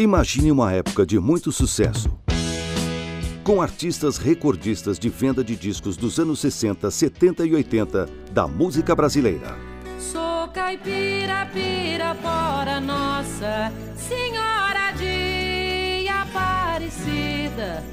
Imagine 0.00 0.50
uma 0.50 0.72
época 0.72 1.04
de 1.04 1.18
muito 1.18 1.52
sucesso. 1.52 2.10
Com 3.44 3.60
artistas 3.60 4.16
recordistas 4.16 4.98
de 4.98 5.10
venda 5.10 5.44
de 5.44 5.54
discos 5.54 5.94
dos 5.94 6.18
anos 6.18 6.40
60, 6.40 6.90
70 6.90 7.44
e 7.44 7.54
80 7.54 8.08
da 8.32 8.48
música 8.48 8.96
brasileira. 8.96 9.58
Sou 9.98 10.48
caipira, 10.54 11.46
pira, 11.52 12.14
fora 12.14 12.80
nossa 12.80 13.70
Senhora 13.94 14.90
de 14.92 16.08
Aparecida. 16.08 17.84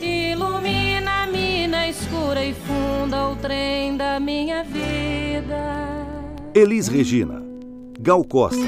Ilumina 0.00 1.24
a 1.24 1.26
mina 1.26 1.88
escura 1.88 2.42
e 2.42 2.54
funda 2.54 3.28
o 3.28 3.36
trem 3.36 3.98
da 3.98 4.18
minha 4.18 4.64
vida. 4.64 6.06
Elis 6.54 6.88
Regina, 6.88 7.42
Gal 8.00 8.24
Costa, 8.24 8.66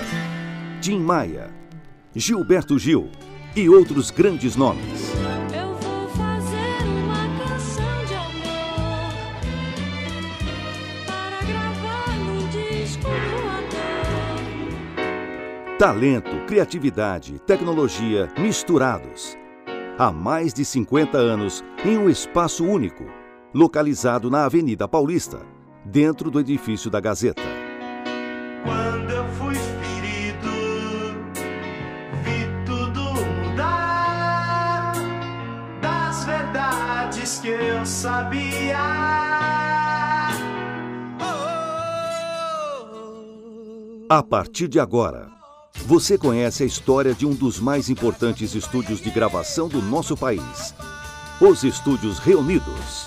Tim 0.82 1.00
Maia, 1.00 1.61
Gilberto 2.14 2.78
Gil 2.78 3.08
e 3.56 3.70
outros 3.70 4.10
grandes 4.10 4.54
nomes. 4.54 5.12
Eu 5.54 5.74
vou 5.76 6.08
fazer 6.10 6.82
uma 6.86 7.26
canção 7.38 8.04
de 8.04 8.14
amor 8.14 9.14
para 11.06 11.40
gravar 11.46 12.18
no 12.18 12.46
disco 12.48 13.08
voador. 13.08 13.78
Talento, 15.78 16.44
criatividade, 16.46 17.38
tecnologia 17.46 18.28
misturados. 18.38 19.38
Há 19.98 20.12
mais 20.12 20.52
de 20.52 20.66
50 20.66 21.16
anos, 21.16 21.64
em 21.82 21.96
um 21.96 22.10
espaço 22.10 22.62
único, 22.62 23.04
localizado 23.54 24.30
na 24.30 24.44
Avenida 24.44 24.86
Paulista, 24.86 25.40
dentro 25.82 26.30
do 26.30 26.40
edifício 26.40 26.90
da 26.90 27.00
Gazeta. 27.00 27.61
Sabia. 38.02 38.78
A 44.08 44.22
partir 44.22 44.66
de 44.66 44.80
agora, 44.80 45.28
você 45.86 46.18
conhece 46.18 46.64
a 46.64 46.66
história 46.66 47.14
de 47.14 47.24
um 47.24 47.32
dos 47.32 47.60
mais 47.60 47.88
importantes 47.88 48.56
estúdios 48.56 49.00
de 49.00 49.08
gravação 49.08 49.68
do 49.68 49.80
nosso 49.80 50.16
país. 50.16 50.74
Os 51.40 51.62
Estúdios 51.62 52.18
Reunidos. 52.18 53.06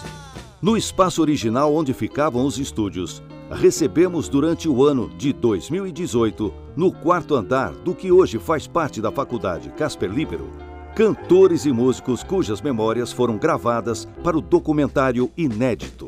No 0.62 0.78
espaço 0.78 1.22
original 1.22 1.76
onde 1.76 1.94
ficavam 1.94 2.46
os 2.46 2.58
estúdios, 2.58 3.22
recebemos 3.52 4.30
durante 4.30 4.70
o 4.70 4.84
ano 4.84 5.10
de 5.10 5.34
2018, 5.34 6.54
no 6.76 6.92
quarto 6.92 7.36
andar 7.36 7.72
do 7.72 7.94
que 7.94 8.12
hoje 8.12 8.40
faz 8.40 8.66
parte 8.66 9.02
da 9.02 9.12
Faculdade 9.12 9.70
Casper 9.72 10.10
Libero, 10.10 10.50
cantores 10.96 11.66
e 11.66 11.72
músicos 11.74 12.24
cujas 12.24 12.62
memórias 12.62 13.12
foram 13.12 13.38
gravadas 13.38 14.08
para 14.24 14.38
o 14.38 14.42
documentário 14.42 15.30
inédito. 15.36 16.06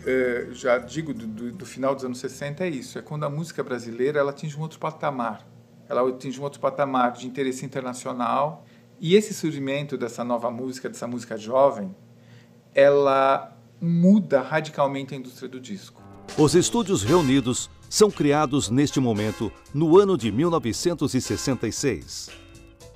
eh, 0.05 0.49
já 0.51 0.79
digo 0.79 1.15
do, 1.15 1.25
do- 1.25 1.53
do 1.53 1.65
final 1.65 1.95
dos 1.95 2.05
anos 2.05 2.19
60 2.19 2.65
é 2.65 2.69
isso, 2.69 2.99
é 2.99 3.03
quando 3.03 3.23
a 3.23 3.31
música 3.31 3.63
brasileira 3.63 4.19
ela 4.19 4.33
atinge 4.33 4.59
um 4.59 4.61
outro 4.61 4.81
patamar. 4.81 5.47
Ela 5.89 6.09
atinge 6.09 6.41
um 6.41 6.43
outro 6.43 6.59
patamar 6.59 7.13
de 7.13 7.29
interesse 7.29 7.65
internacional. 7.65 8.65
E 9.01 9.15
esse 9.15 9.33
surgimento 9.33 9.97
dessa 9.97 10.25
nova 10.25 10.51
música, 10.51 10.89
dessa 10.89 11.07
música 11.07 11.39
jovem, 11.39 11.95
ela 12.75 13.57
muda 13.81 14.43
radicalmente 14.43 15.15
a 15.15 15.17
indústria 15.17 15.49
do 15.49 15.61
disco. 15.61 16.03
Os 16.37 16.57
estúdios 16.57 17.05
reunidos 17.05 17.71
são 17.89 18.11
criados 18.11 18.69
neste 18.69 18.99
momento 18.99 19.53
no 19.73 19.97
ano 19.97 20.19
de 20.19 20.33
1966. 20.33 22.45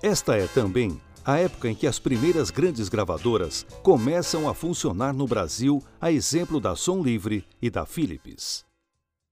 Esta 0.03 0.35
é 0.35 0.47
também 0.47 0.99
a 1.23 1.39
época 1.39 1.69
em 1.69 1.75
que 1.75 1.87
as 1.87 1.99
primeiras 1.99 2.51
grandes 2.51 2.89
gravadoras 2.89 3.67
começam 3.83 4.49
a 4.49 4.55
funcionar 4.55 5.13
no 5.13 5.27
Brasil, 5.27 5.83
a 6.01 6.11
exemplo 6.11 6.59
da 6.59 6.75
Som 6.75 7.03
Livre 7.03 7.45
e 7.61 7.69
da 7.69 7.85
Philips. 7.85 8.65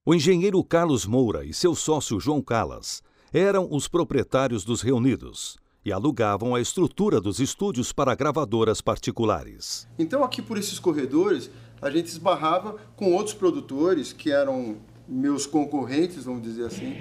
O 0.05 0.13
engenheiro 0.13 0.63
Carlos 0.63 1.07
Moura 1.07 1.43
e 1.43 1.55
seu 1.55 1.73
sócio 1.73 2.19
João 2.19 2.39
Calas 2.39 3.01
eram 3.33 3.67
os 3.71 3.87
proprietários 3.87 4.63
dos 4.63 4.83
reunidos 4.83 5.57
e 5.83 5.91
alugavam 5.91 6.53
a 6.53 6.61
estrutura 6.61 7.19
dos 7.19 7.39
estúdios 7.39 7.91
para 7.91 8.13
gravadoras 8.13 8.79
particulares. 8.79 9.87
Então, 9.97 10.23
aqui 10.23 10.39
por 10.39 10.55
esses 10.55 10.77
corredores, 10.77 11.49
a 11.81 11.89
gente 11.89 12.07
esbarrava 12.07 12.75
com 12.95 13.11
outros 13.13 13.33
produtores 13.33 14.13
que 14.13 14.31
eram 14.31 14.77
meus 15.07 15.47
concorrentes, 15.47 16.25
vamos 16.25 16.43
dizer 16.43 16.65
assim. 16.65 16.93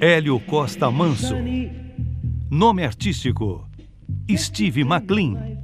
Hélio 0.00 0.38
Costa 0.38 0.88
Manso. 0.92 1.34
Nome 2.50 2.84
artístico: 2.84 3.68
Steve 4.36 4.82
McLean. 4.82 5.58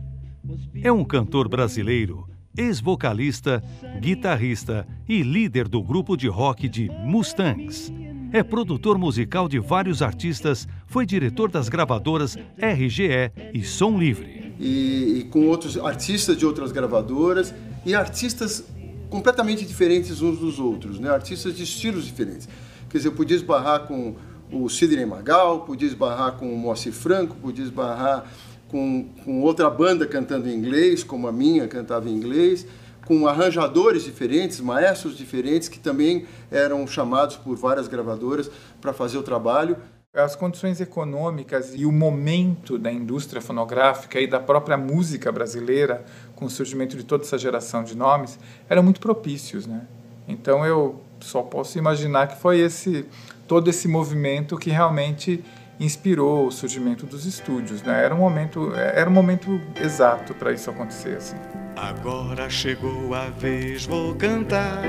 É 0.83 0.91
um 0.91 1.05
cantor 1.05 1.49
brasileiro, 1.49 2.29
ex-vocalista, 2.57 3.63
guitarrista 4.01 4.85
e 5.09 5.23
líder 5.23 5.69
do 5.69 5.81
grupo 5.81 6.17
de 6.17 6.27
rock 6.27 6.69
de 6.69 6.91
Mustangs. 7.05 7.93
É 8.33 8.43
produtor 8.43 8.99
musical 8.99 9.49
de 9.49 9.61
vários 9.61 10.03
artistas, 10.03 10.67
foi 10.89 11.07
diretor 11.07 11.53
das 11.53 11.69
gravadoras 11.69 12.37
RGE 12.59 13.31
e 13.55 13.63
Som 13.63 13.97
Livre. 13.97 14.53
E, 14.59 15.21
e 15.21 15.25
com 15.31 15.47
outros 15.47 15.79
artistas 15.79 16.37
de 16.37 16.45
outras 16.45 16.73
gravadoras 16.73 17.55
e 17.87 17.95
artistas 17.95 18.65
completamente 19.09 19.65
diferentes 19.65 20.21
uns 20.21 20.37
dos 20.37 20.59
outros, 20.59 20.99
né? 20.99 21.11
artistas 21.11 21.55
de 21.55 21.63
estilos 21.63 22.07
diferentes. 22.07 22.49
Quer 22.91 22.99
dizer, 22.99 23.09
eu 23.09 23.13
podia 23.13 23.37
esbarrar 23.37 23.87
com 23.87 24.17
o 24.53 24.69
Sidney 24.69 25.07
Magal, 25.07 25.61
podia 25.61 25.89
esbarrar 25.89 26.33
com 26.33 26.53
o 26.53 26.59
Moacir 26.59 26.93
Franco, 26.93 27.35
podia 27.37 27.65
esbarrar 27.65 28.27
com, 28.69 29.09
com 29.25 29.43
outra 29.43 29.69
banda 29.69 30.07
cantando 30.07 30.49
em 30.49 30.55
inglês, 30.55 31.03
como 31.03 31.27
a 31.27 31.33
minha 31.33 31.67
cantava 31.67 32.09
em 32.09 32.13
inglês, 32.13 32.67
com 33.07 33.27
arranjadores 33.27 34.05
diferentes, 34.05 34.61
maestros 34.61 35.17
diferentes, 35.17 35.69
que 35.69 35.79
também 35.79 36.27
eram 36.51 36.87
chamados 36.87 37.37
por 37.37 37.57
várias 37.57 37.89
gravadoras 37.89 38.51
para 38.81 38.93
fazer 38.93 39.19
o 39.19 39.23
trabalho. 39.23 39.77
As 40.15 40.37
condições 40.37 40.81
econômicas 40.81 41.73
e 41.75 41.87
o 41.87 41.93
momento 41.93 42.79
da 42.79 42.93
indústria 42.93 43.41
fonográfica 43.41 44.21
e 44.21 44.27
da 44.27 44.39
própria 44.39 44.77
música 44.77 45.33
brasileira, 45.33 46.05
com 46.37 46.45
o 46.45 46.51
surgimento 46.51 46.97
de 46.97 47.03
toda 47.03 47.25
essa 47.25 47.39
geração 47.39 47.83
de 47.83 47.97
nomes, 47.97 48.39
eram 48.69 48.83
muito 48.83 49.01
propícios, 49.01 49.67
né? 49.67 49.87
Então 50.29 50.65
eu 50.65 51.01
só 51.21 51.43
posso 51.43 51.79
imaginar 51.79 52.29
que 52.29 52.37
foi 52.37 52.61
esse 52.61 53.07
todo 53.47 53.69
esse 53.69 53.89
movimento 53.89 54.57
que 54.57 54.71
realmente 54.71 55.45
inspirou 55.79 56.47
o 56.47 56.51
surgimento 56.51 57.07
dos 57.07 57.27
estúdios, 57.27 57.83
né? 57.83 58.05
Era 58.05 58.15
um 58.15 58.19
momento, 58.19 58.73
era 58.75 59.09
um 59.09 59.13
momento 59.13 59.61
exato 59.81 60.35
para 60.35 60.53
isso 60.53 60.71
acontecer, 60.71 61.17
assim. 61.17 61.37
Agora 61.77 62.49
chegou 62.49 63.15
a 63.15 63.31
vez, 63.31 63.87
vou 63.87 64.15
cantar. 64.15 64.83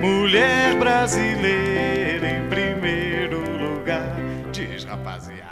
Mulher 0.00 0.78
brasileira 0.78 2.28
em 2.28 2.48
primeiro 2.48 3.38
lugar. 3.40 4.16
Diz 4.50 4.84
rapaziada. 4.84 5.46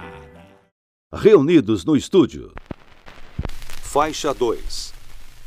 Reunidos 1.13 1.85
no 1.85 1.97
estúdio. 1.97 2.53
Faixa 3.83 4.35
2. 4.35 4.93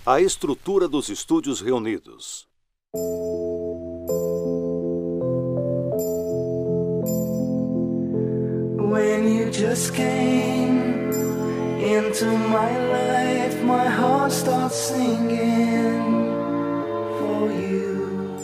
A 0.06 0.22
estrutura 0.22 0.88
dos 0.88 1.10
estúdios 1.10 1.60
reunidos. 1.60 2.48
When 8.88 9.28
you 9.28 9.51
just 9.51 9.94
came 9.94 11.12
into 11.81 12.25
my 12.25 12.72
life, 12.88 13.62
my 13.62 13.86
heart 13.86 14.31
starts 14.31 14.75
singing 14.75 16.31
for 17.19 17.51
you. 17.51 18.38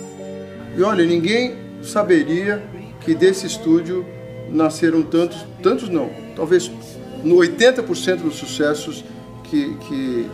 E 0.78 0.84
olha, 0.84 1.06
ninguém 1.06 1.56
saberia 1.82 2.62
que 3.00 3.16
desse 3.16 3.48
estúdio 3.48 4.06
nasceram 4.50 5.02
tantos, 5.02 5.46
tantos 5.62 5.88
não, 5.88 6.10
talvez 6.36 6.70
no 7.24 7.38
80% 7.38 8.24
dos 8.24 8.36
sucessos 8.36 9.06
que, 9.46 9.74
que, 9.76 10.30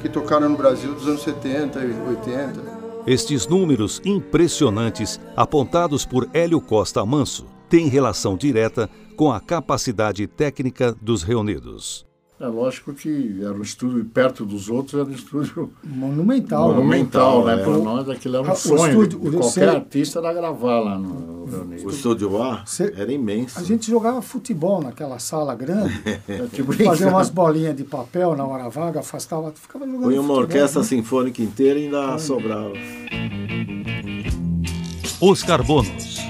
que 0.00 0.08
tocaram 0.08 0.48
no 0.48 0.56
Brasil 0.56 0.92
dos 0.92 1.06
anos 1.06 1.22
70 1.22 1.78
e 1.78 2.08
80. 2.08 2.82
Estes 3.06 3.46
números 3.46 4.02
impressionantes, 4.04 5.20
apontados 5.36 6.04
por 6.04 6.28
Hélio 6.34 6.60
Costa 6.60 7.06
Manso, 7.06 7.46
têm 7.68 7.88
relação 7.88 8.36
direta 8.36 8.90
com 9.16 9.30
a 9.32 9.40
capacidade 9.40 10.26
técnica 10.26 10.96
dos 11.00 11.22
reunidos. 11.22 12.04
É 12.40 12.46
lógico 12.48 12.92
que 12.92 13.38
era 13.40 13.52
um 13.52 13.62
estúdio 13.62 14.04
perto 14.04 14.44
dos 14.44 14.68
outros, 14.68 15.00
era 15.00 15.08
um 15.08 15.12
estúdio 15.12 15.72
Monumental. 15.84 16.74
monumental, 16.74 17.44
né? 17.44 17.54
é. 17.54 17.56
Para 17.64 17.78
nós 17.78 18.08
aquilo 18.08 18.36
era 18.38 18.46
Ah, 18.48 18.50
um 18.50 18.52
o 18.52 18.56
sonho 18.56 18.88
estúdio, 19.02 19.20
de 19.20 19.28
o 19.28 19.30
qualquer 19.38 19.42
você- 19.44 19.64
artista 19.64 20.18
era 20.18 20.32
gravar 20.32 20.80
lá 20.80 20.98
no 20.98 21.44
Rio 21.44 21.86
O 21.86 21.90
estúdio 21.90 22.42
A 22.42 22.66
Cê- 22.66 22.92
era 22.96 23.12
imenso. 23.12 23.60
A 23.60 23.62
gente 23.62 23.88
jogava 23.88 24.20
futebol 24.20 24.82
naquela 24.82 25.20
sala 25.20 25.54
grande, 25.54 25.94
É, 26.26 26.46
tipo, 26.52 26.72
fazia 26.72 27.06
umas 27.08 27.30
bolinhas 27.30 27.76
de 27.76 27.84
papel 27.84 28.34
na 28.34 28.44
hora 28.44 28.68
vaga, 28.68 28.98
afastava, 29.00 29.52
ficava 29.52 29.86
jogando 29.86 30.02
Põe 30.02 30.14
uma 30.14 30.22
futebol, 30.22 30.38
orquestra 30.42 30.80
né? 30.82 30.86
sinfônica 30.88 31.40
inteira 31.42 31.78
e 31.78 31.84
ainda 31.84 32.18
sobrava. 32.18 32.72
Oscar 35.20 35.64
Bonos. 35.64 36.21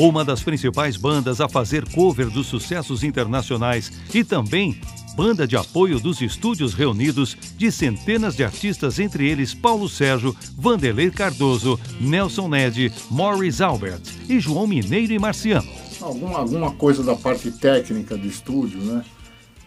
Uma 0.00 0.24
das 0.24 0.42
principais 0.42 0.96
bandas 0.96 1.42
a 1.42 1.48
fazer 1.48 1.86
cover 1.90 2.30
dos 2.30 2.46
sucessos 2.46 3.04
internacionais 3.04 3.92
e 4.14 4.24
também 4.24 4.80
banda 5.14 5.46
de 5.46 5.58
apoio 5.58 6.00
dos 6.00 6.22
estúdios 6.22 6.72
reunidos 6.72 7.36
de 7.58 7.70
centenas 7.70 8.34
de 8.34 8.42
artistas, 8.42 8.98
entre 8.98 9.28
eles 9.28 9.52
Paulo 9.52 9.90
Sérgio, 9.90 10.34
Vanderlei 10.56 11.10
Cardoso, 11.10 11.78
Nelson 12.00 12.48
Ned, 12.48 12.90
Morris 13.10 13.60
Albert 13.60 14.00
e 14.26 14.40
João 14.40 14.66
Mineiro 14.66 15.12
e 15.12 15.18
Marciano. 15.18 15.68
alguma, 16.00 16.38
alguma 16.38 16.72
coisa 16.72 17.02
da 17.02 17.14
parte 17.14 17.50
técnica 17.50 18.16
do 18.16 18.26
estúdio, 18.26 18.80
né? 18.80 19.04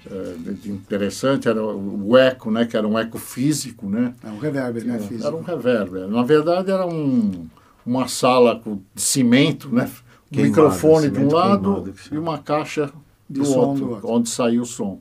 É, 0.09 0.33
de 0.51 0.71
interessante 0.71 1.47
era 1.47 1.63
o 1.63 2.17
eco, 2.17 2.49
né? 2.49 2.65
Que 2.65 2.75
era 2.75 2.87
um 2.87 2.97
eco 2.97 3.19
físico, 3.19 3.87
né? 3.87 4.15
É 4.23 4.29
um 4.29 4.39
reverber, 4.39 4.83
né, 4.83 4.97
físico. 4.97 5.27
Era 5.27 5.35
um 5.35 5.43
reverber. 5.43 6.07
Na 6.07 6.23
verdade, 6.23 6.71
era 6.71 6.87
um, 6.87 7.45
uma 7.85 8.07
sala 8.07 8.59
com 8.59 8.81
de 8.95 9.01
cimento, 9.01 9.69
né? 9.69 9.87
Microfone 10.41 11.09
de 11.09 11.19
um 11.19 11.31
lado 11.31 11.61
queimado, 11.73 11.93
que 11.93 12.15
e 12.15 12.17
uma 12.17 12.37
caixa 12.39 12.91
De 13.29 13.41
do, 13.41 13.53
outro, 13.57 13.85
do 13.85 13.91
outro. 13.91 14.09
onde 14.11 14.29
saía 14.29 14.61
o 14.61 14.65
som. 14.65 14.99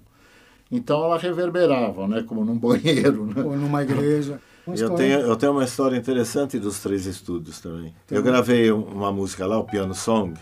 Então 0.71 1.05
ela 1.05 1.19
reverberava, 1.19 2.07
né? 2.07 2.23
Como 2.27 2.45
num 2.45 2.57
banheiro, 2.59 3.27
né? 3.27 3.43
Ou 3.43 3.57
numa 3.57 3.83
igreja. 3.83 4.41
Eu 4.65 4.91
tenho, 4.91 5.19
eu 5.19 5.35
tenho 5.35 5.51
uma 5.51 5.65
história 5.65 5.97
interessante 5.97 6.57
dos 6.57 6.79
três 6.79 7.05
estúdios 7.05 7.59
também. 7.61 7.93
Tem 8.07 8.17
Eu 8.17 8.23
gravei 8.23 8.71
um- 8.71 8.85
uma 8.85 9.11
música 9.11 9.45
lá, 9.45 9.59
o 9.59 9.65
Piano 9.65 9.93
Song, 9.93 10.35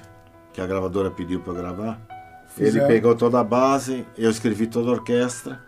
que 0.52 0.60
a 0.60 0.66
gravadora 0.66 1.10
pediu 1.10 1.40
para 1.40 1.54
eu 1.54 1.56
gravar. 1.56 1.98
Ele 2.58 2.66
Fizeram. 2.66 2.86
pegou 2.86 3.14
toda 3.14 3.40
a 3.40 3.44
base, 3.44 4.04
eu 4.18 4.28
escrevi 4.30 4.66
toda 4.66 4.90
a 4.90 4.92
orquestra. 4.92 5.58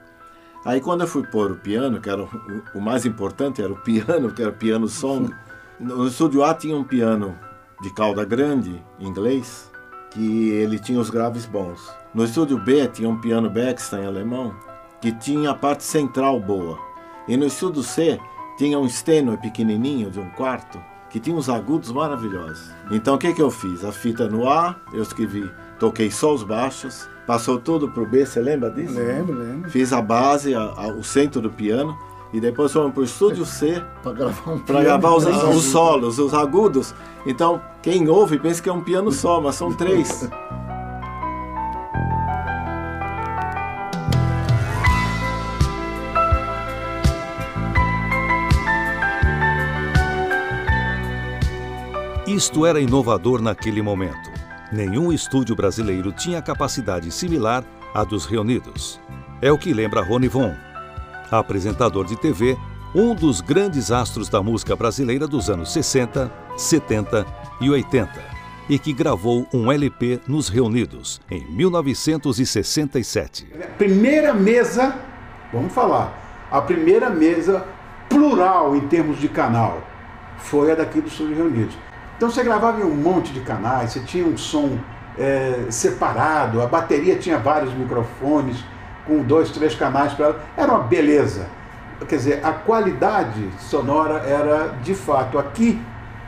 Aí 0.66 0.82
quando 0.82 1.00
eu 1.00 1.06
fui 1.06 1.22
pôr 1.26 1.50
o 1.52 1.56
piano, 1.56 1.98
que 1.98 2.10
era 2.10 2.22
o, 2.22 2.28
o 2.74 2.78
mais 2.80 3.06
importante, 3.06 3.62
era 3.62 3.72
o 3.72 3.76
piano, 3.80 4.30
que 4.34 4.42
era 4.42 4.50
o 4.50 4.54
piano 4.54 4.86
song. 4.86 5.32
No 5.80 6.06
estúdio 6.06 6.44
A 6.44 6.52
tinha 6.52 6.76
um 6.76 6.84
piano 6.84 7.34
de 7.82 7.90
cauda 7.90 8.24
grande, 8.24 8.82
inglês, 9.00 9.70
que 10.10 10.50
ele 10.50 10.78
tinha 10.78 11.00
os 11.00 11.10
graves 11.10 11.46
bons. 11.46 11.92
No 12.14 12.24
estúdio 12.24 12.58
B 12.58 12.86
tinha 12.88 13.08
um 13.08 13.18
piano 13.20 13.48
Bechstein 13.50 14.06
alemão, 14.06 14.54
que 15.00 15.10
tinha 15.12 15.50
a 15.50 15.54
parte 15.54 15.82
central 15.82 16.38
boa. 16.40 16.78
E 17.26 17.36
no 17.36 17.46
estúdio 17.46 17.82
C 17.82 18.20
tinha 18.58 18.78
um 18.78 18.88
Steno 18.88 19.36
pequenininho, 19.38 20.10
de 20.10 20.20
um 20.20 20.28
quarto, 20.30 20.78
que 21.10 21.18
tinha 21.18 21.34
uns 21.36 21.48
agudos 21.48 21.90
maravilhosos. 21.90 22.70
Então 22.90 23.14
o 23.14 23.18
que, 23.18 23.32
que 23.34 23.42
eu 23.42 23.50
fiz? 23.50 23.84
A 23.84 23.92
fita 23.92 24.28
no 24.28 24.48
A, 24.48 24.76
eu 24.92 25.02
escrevi, 25.02 25.50
toquei 25.78 26.10
só 26.10 26.32
os 26.34 26.42
baixos, 26.42 27.08
passou 27.26 27.58
tudo 27.58 27.88
pro 27.90 28.06
B, 28.06 28.24
você 28.26 28.40
lembra 28.40 28.70
disso? 28.70 28.94
Lembro, 28.94 29.34
lembro. 29.38 29.70
Fiz 29.70 29.92
a 29.92 30.00
base, 30.02 30.54
a- 30.54 30.60
a- 30.76 30.88
o 30.88 31.02
centro 31.02 31.40
do 31.40 31.50
piano, 31.50 31.96
e 32.32 32.40
depois 32.40 32.72
fomos 32.72 32.92
pro 32.92 33.04
estúdio 33.04 33.44
C 33.44 33.82
Para 34.02 34.12
gravar 34.12 34.52
um 34.52 34.58
para 34.58 34.80
piano. 34.80 34.84
gravar 34.84 35.16
os, 35.16 35.26
Ah, 35.26 35.48
os 35.50 35.64
solos, 35.64 36.18
os 36.18 36.32
agudos. 36.34 36.94
Então, 37.26 37.60
quem 37.82 38.08
ouve 38.08 38.38
pensa 38.38 38.62
que 38.62 38.68
é 38.68 38.72
um 38.72 38.80
piano 38.82 39.12
só, 39.12 39.40
mas 39.40 39.54
são 39.56 39.72
três. 39.72 40.28
Isto 52.26 52.64
era 52.64 52.80
inovador 52.80 53.40
naquele 53.42 53.82
momento. 53.82 54.30
Nenhum 54.70 55.12
estúdio 55.12 55.54
brasileiro 55.54 56.12
tinha 56.12 56.40
capacidade 56.40 57.10
similar 57.10 57.64
à 57.94 58.04
dos 58.04 58.24
reunidos. 58.24 59.00
É 59.40 59.50
o 59.52 59.58
que 59.58 59.74
lembra 59.74 60.02
Rony 60.02 60.28
Von, 60.28 60.54
apresentador 61.38 62.04
de 62.04 62.16
TV, 62.16 62.56
um 62.94 63.14
dos 63.14 63.40
grandes 63.40 63.90
astros 63.90 64.28
da 64.28 64.42
música 64.42 64.76
brasileira 64.76 65.26
dos 65.26 65.48
anos 65.48 65.72
60, 65.72 66.30
70 66.56 67.26
e 67.60 67.70
80, 67.70 68.10
e 68.68 68.78
que 68.78 68.92
gravou 68.92 69.46
um 69.52 69.72
LP 69.72 70.20
nos 70.28 70.48
Reunidos 70.48 71.20
em 71.30 71.44
1967. 71.50 73.46
primeira 73.78 74.34
mesa, 74.34 74.94
vamos 75.52 75.72
falar, 75.72 76.48
a 76.50 76.60
primeira 76.60 77.08
mesa 77.08 77.64
plural 78.08 78.76
em 78.76 78.80
termos 78.88 79.18
de 79.18 79.28
canal 79.28 79.82
foi 80.36 80.72
a 80.72 80.74
daqui 80.74 81.00
do 81.00 81.08
Estúdio 81.08 81.36
Reunidos. 81.36 81.74
Então 82.16 82.30
você 82.30 82.44
gravava 82.44 82.80
em 82.80 82.84
um 82.84 82.94
monte 82.94 83.32
de 83.32 83.40
canais, 83.40 83.92
você 83.92 84.00
tinha 84.00 84.24
um 84.24 84.36
som 84.36 84.78
eh, 85.18 85.66
separado, 85.70 86.60
a 86.60 86.66
bateria 86.66 87.16
tinha 87.16 87.38
vários 87.38 87.72
microfones 87.74 88.62
com 89.06 89.22
dois, 89.22 89.50
três 89.50 89.74
canais 89.74 90.12
para 90.12 90.26
ela, 90.26 90.40
era 90.56 90.72
uma 90.72 90.84
beleza. 90.84 91.46
Quer 92.08 92.16
dizer, 92.16 92.44
a 92.44 92.52
qualidade 92.52 93.48
sonora 93.60 94.18
era 94.26 94.68
de 94.82 94.94
fato 94.94 95.38
aqui 95.38 95.80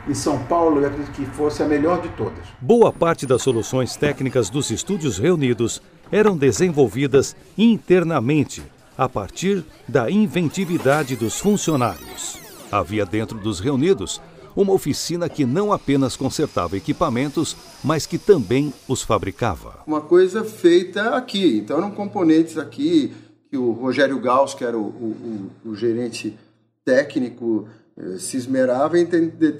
em 0.07 0.13
São 0.13 0.37
Paulo, 0.43 0.81
eu 0.81 0.87
acredito 0.87 1.11
que 1.11 1.25
fosse 1.25 1.63
a 1.63 1.65
melhor 1.65 2.01
de 2.01 2.09
todas. 2.09 2.43
Boa 2.61 2.93
parte 2.93 3.25
das 3.25 3.41
soluções 3.41 3.95
técnicas 3.95 4.49
dos 4.49 4.69
estúdios 4.69 5.17
reunidos 5.17 5.81
eram 6.11 6.37
desenvolvidas 6.37 7.35
internamente, 7.57 8.63
a 8.97 9.09
partir 9.09 9.65
da 9.87 10.09
inventividade 10.09 11.15
dos 11.15 11.39
funcionários. 11.39 12.39
Havia 12.71 13.05
dentro 13.05 13.37
dos 13.39 13.59
reunidos 13.59 14.21
uma 14.55 14.71
oficina 14.73 15.27
que 15.27 15.45
não 15.45 15.71
apenas 15.73 16.15
consertava 16.15 16.77
equipamentos, 16.77 17.55
mas 17.83 18.05
que 18.05 18.17
também 18.17 18.73
os 18.87 19.01
fabricava. 19.01 19.79
Uma 19.85 20.01
coisa 20.01 20.43
feita 20.43 21.15
aqui. 21.15 21.57
Então 21.57 21.77
eram 21.77 21.91
componentes 21.91 22.57
aqui 22.57 23.13
que 23.49 23.57
o 23.57 23.71
Rogério 23.71 24.19
Gauss, 24.19 24.53
que 24.53 24.63
era 24.63 24.77
o, 24.77 24.81
o- 24.81 25.49
o- 25.65 25.69
o 25.71 25.75
gerente 25.75 26.37
técnico, 26.83 27.67
eh, 27.97 28.17
se 28.19 28.37
esmerava 28.37 28.97
em 28.99 29.07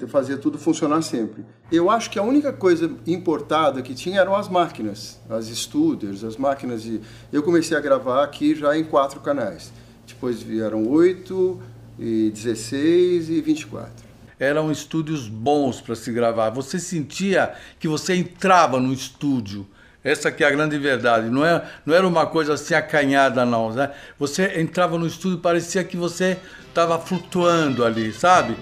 fazer 0.08 0.38
tudo 0.38 0.58
funcionar 0.58 1.02
sempre. 1.02 1.44
Eu 1.72 1.90
acho 1.90 2.10
que 2.10 2.18
a 2.18 2.22
única 2.22 2.52
coisa 2.52 2.90
importada 3.06 3.82
que 3.82 3.94
tinha 3.94 4.20
eram 4.20 4.34
as 4.36 4.48
máquinas, 4.48 5.18
as 5.28 5.46
Studers, 5.46 6.22
as 6.22 6.36
máquinas 6.36 6.82
de... 6.82 7.00
Eu 7.32 7.42
comecei 7.42 7.76
a 7.76 7.80
gravar 7.80 8.22
aqui 8.22 8.54
já 8.54 8.76
em 8.78 8.84
quatro 8.84 9.20
canais. 9.20 9.72
Depois 10.06 10.40
vieram 10.40 10.86
oito, 10.88 11.60
e 11.98 12.30
16 12.30 13.30
e 13.30 13.40
24. 13.40 14.05
Eram 14.38 14.70
estúdios 14.70 15.28
bons 15.28 15.80
para 15.80 15.94
se 15.94 16.12
gravar. 16.12 16.50
Você 16.50 16.78
sentia 16.78 17.54
que 17.78 17.88
você 17.88 18.14
entrava 18.14 18.78
no 18.78 18.92
estúdio. 18.92 19.66
Essa 20.04 20.30
que 20.30 20.44
é 20.44 20.46
a 20.46 20.50
grande 20.50 20.78
verdade. 20.78 21.28
Não, 21.28 21.44
é, 21.44 21.64
não 21.84 21.94
era 21.94 22.06
uma 22.06 22.26
coisa 22.26 22.54
assim 22.54 22.74
acanhada, 22.74 23.44
não. 23.44 23.72
Né? 23.72 23.90
Você 24.18 24.60
entrava 24.60 24.96
no 24.96 25.06
estúdio 25.06 25.38
parecia 25.38 25.82
que 25.82 25.96
você 25.96 26.38
estava 26.68 26.98
flutuando 26.98 27.84
ali, 27.84 28.12
sabe? 28.12 28.56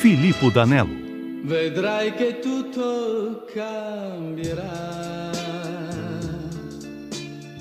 Filippo 0.00 0.50
Danello. 0.50 1.06
Vedrai 1.44 2.12
che 2.14 2.40
tutto 2.40 3.46
cambierà. 3.54 5.30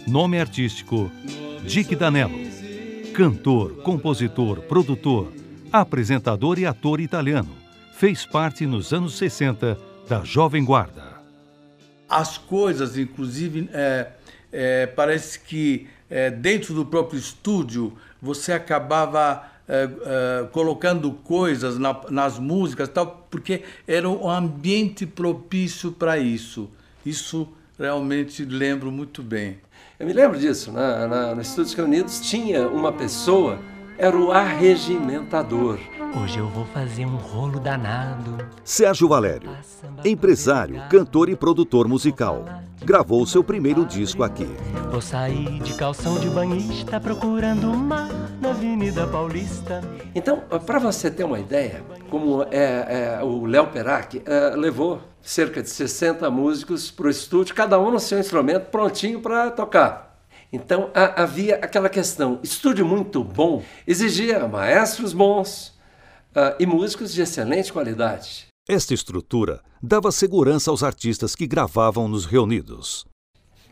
Nome 0.08 0.40
artístico: 0.40 1.12
Dick 1.62 1.96
Danello. 1.96 2.48
Cantor, 3.14 3.82
compositor, 3.82 4.62
produtor, 4.62 5.32
apresentador 5.82 6.60
e 6.60 6.66
ator 6.66 7.00
italiano. 7.00 7.50
Fez 7.94 8.26
parte 8.26 8.66
nos 8.66 8.94
anos 8.94 9.18
60 9.18 9.78
da 10.08 10.24
Jovem 10.24 10.64
Guarda. 10.64 11.18
As 12.10 12.38
coisas, 12.38 12.98
inclusive, 12.98 13.70
é, 13.74 14.08
é, 14.52 14.86
parece 14.88 15.40
que 15.40 15.88
é, 16.10 16.30
dentro 16.32 16.74
do 16.74 16.86
próprio 16.86 17.20
estúdio 17.20 17.94
você 18.22 18.54
acabava 18.54 19.44
é, 19.68 19.84
é, 19.84 20.48
colocando 20.54 21.12
coisas 21.12 21.78
na- 21.78 22.00
nas 22.10 22.40
músicas, 22.40 22.88
tal, 22.88 23.28
porque 23.30 23.64
era 23.86 24.08
um 24.10 24.30
ambiente 24.30 25.06
propício 25.06 25.92
para 25.92 26.18
isso. 26.18 26.70
Isso 27.06 27.48
realmente 27.78 28.46
lembro 28.46 28.90
muito 28.90 29.22
bem. 29.22 29.58
Eu 30.00 30.08
me 30.08 30.14
lembro 30.14 30.40
disso, 30.40 30.72
na, 30.72 31.06
na, 31.08 31.36
no 31.36 31.42
Estúdios 31.42 31.74
Reunidos 31.74 32.22
tinha 32.22 32.68
uma 32.70 32.94
pessoa, 32.94 33.60
era 33.98 34.16
o 34.16 34.32
arregimentador. 34.32 35.80
Hoje 36.22 36.38
eu 36.38 36.48
vou 36.48 36.66
fazer 36.66 37.06
um 37.06 37.16
rolo 37.16 37.60
danado. 37.60 38.38
Sérgio 38.64 39.08
Valério, 39.08 39.50
empresário, 40.06 40.82
cantor 40.90 41.30
e 41.30 41.36
produtor 41.36 41.88
musical, 41.88 42.46
gravou 42.84 43.26
seu 43.26 43.44
primeiro 43.44 43.86
disco 43.86 44.24
aqui. 44.24 44.48
Vou 44.92 45.02
sair 45.02 45.60
de 45.62 45.74
calção 45.74 46.20
de 46.20 46.30
banhista 46.30 47.00
procurando 47.00 47.72
uma 47.72 48.08
na 48.40 48.52
Avenida 48.52 49.08
Paulista. 49.08 49.82
Então, 50.14 50.42
para 50.66 50.80
você 50.80 51.10
ter 51.10 51.24
uma 51.24 51.40
ideia, 51.40 51.84
como 52.10 52.44
é, 52.44 53.20
é, 53.20 53.24
o 53.24 53.46
Léo 53.46 53.68
Perac 53.68 54.22
é, 54.26 54.56
levou 54.56 55.02
cerca 55.22 55.62
de 55.62 55.70
60 55.70 56.30
músicos 56.30 56.92
para 56.92 57.08
o 57.08 57.10
estúdio, 57.10 57.56
cada 57.56 57.80
um 57.80 57.92
no 57.92 58.00
seu 58.00 58.20
instrumento, 58.20 58.70
prontinho 58.70 59.20
para 59.20 59.52
tocar. 59.52 60.07
Então 60.52 60.90
a, 60.94 61.24
havia 61.24 61.56
aquela 61.56 61.90
questão: 61.90 62.40
estúdio 62.42 62.86
muito 62.86 63.24
bom 63.24 63.64
exigia 63.86 64.48
maestros 64.48 65.14
bons 65.14 65.78
uh, 66.32 66.56
e 66.60 66.66
músicos 66.66 67.14
de 67.14 67.22
excelente 67.22 67.72
qualidade. 67.72 68.48
Esta 68.68 68.94
estrutura 68.94 69.62
dava 69.82 70.12
segurança 70.12 70.70
aos 70.70 70.84
artistas 70.84 71.36
que 71.36 71.48
gravavam 71.48 72.08
nos 72.08 72.26
reunidos. 72.26 73.06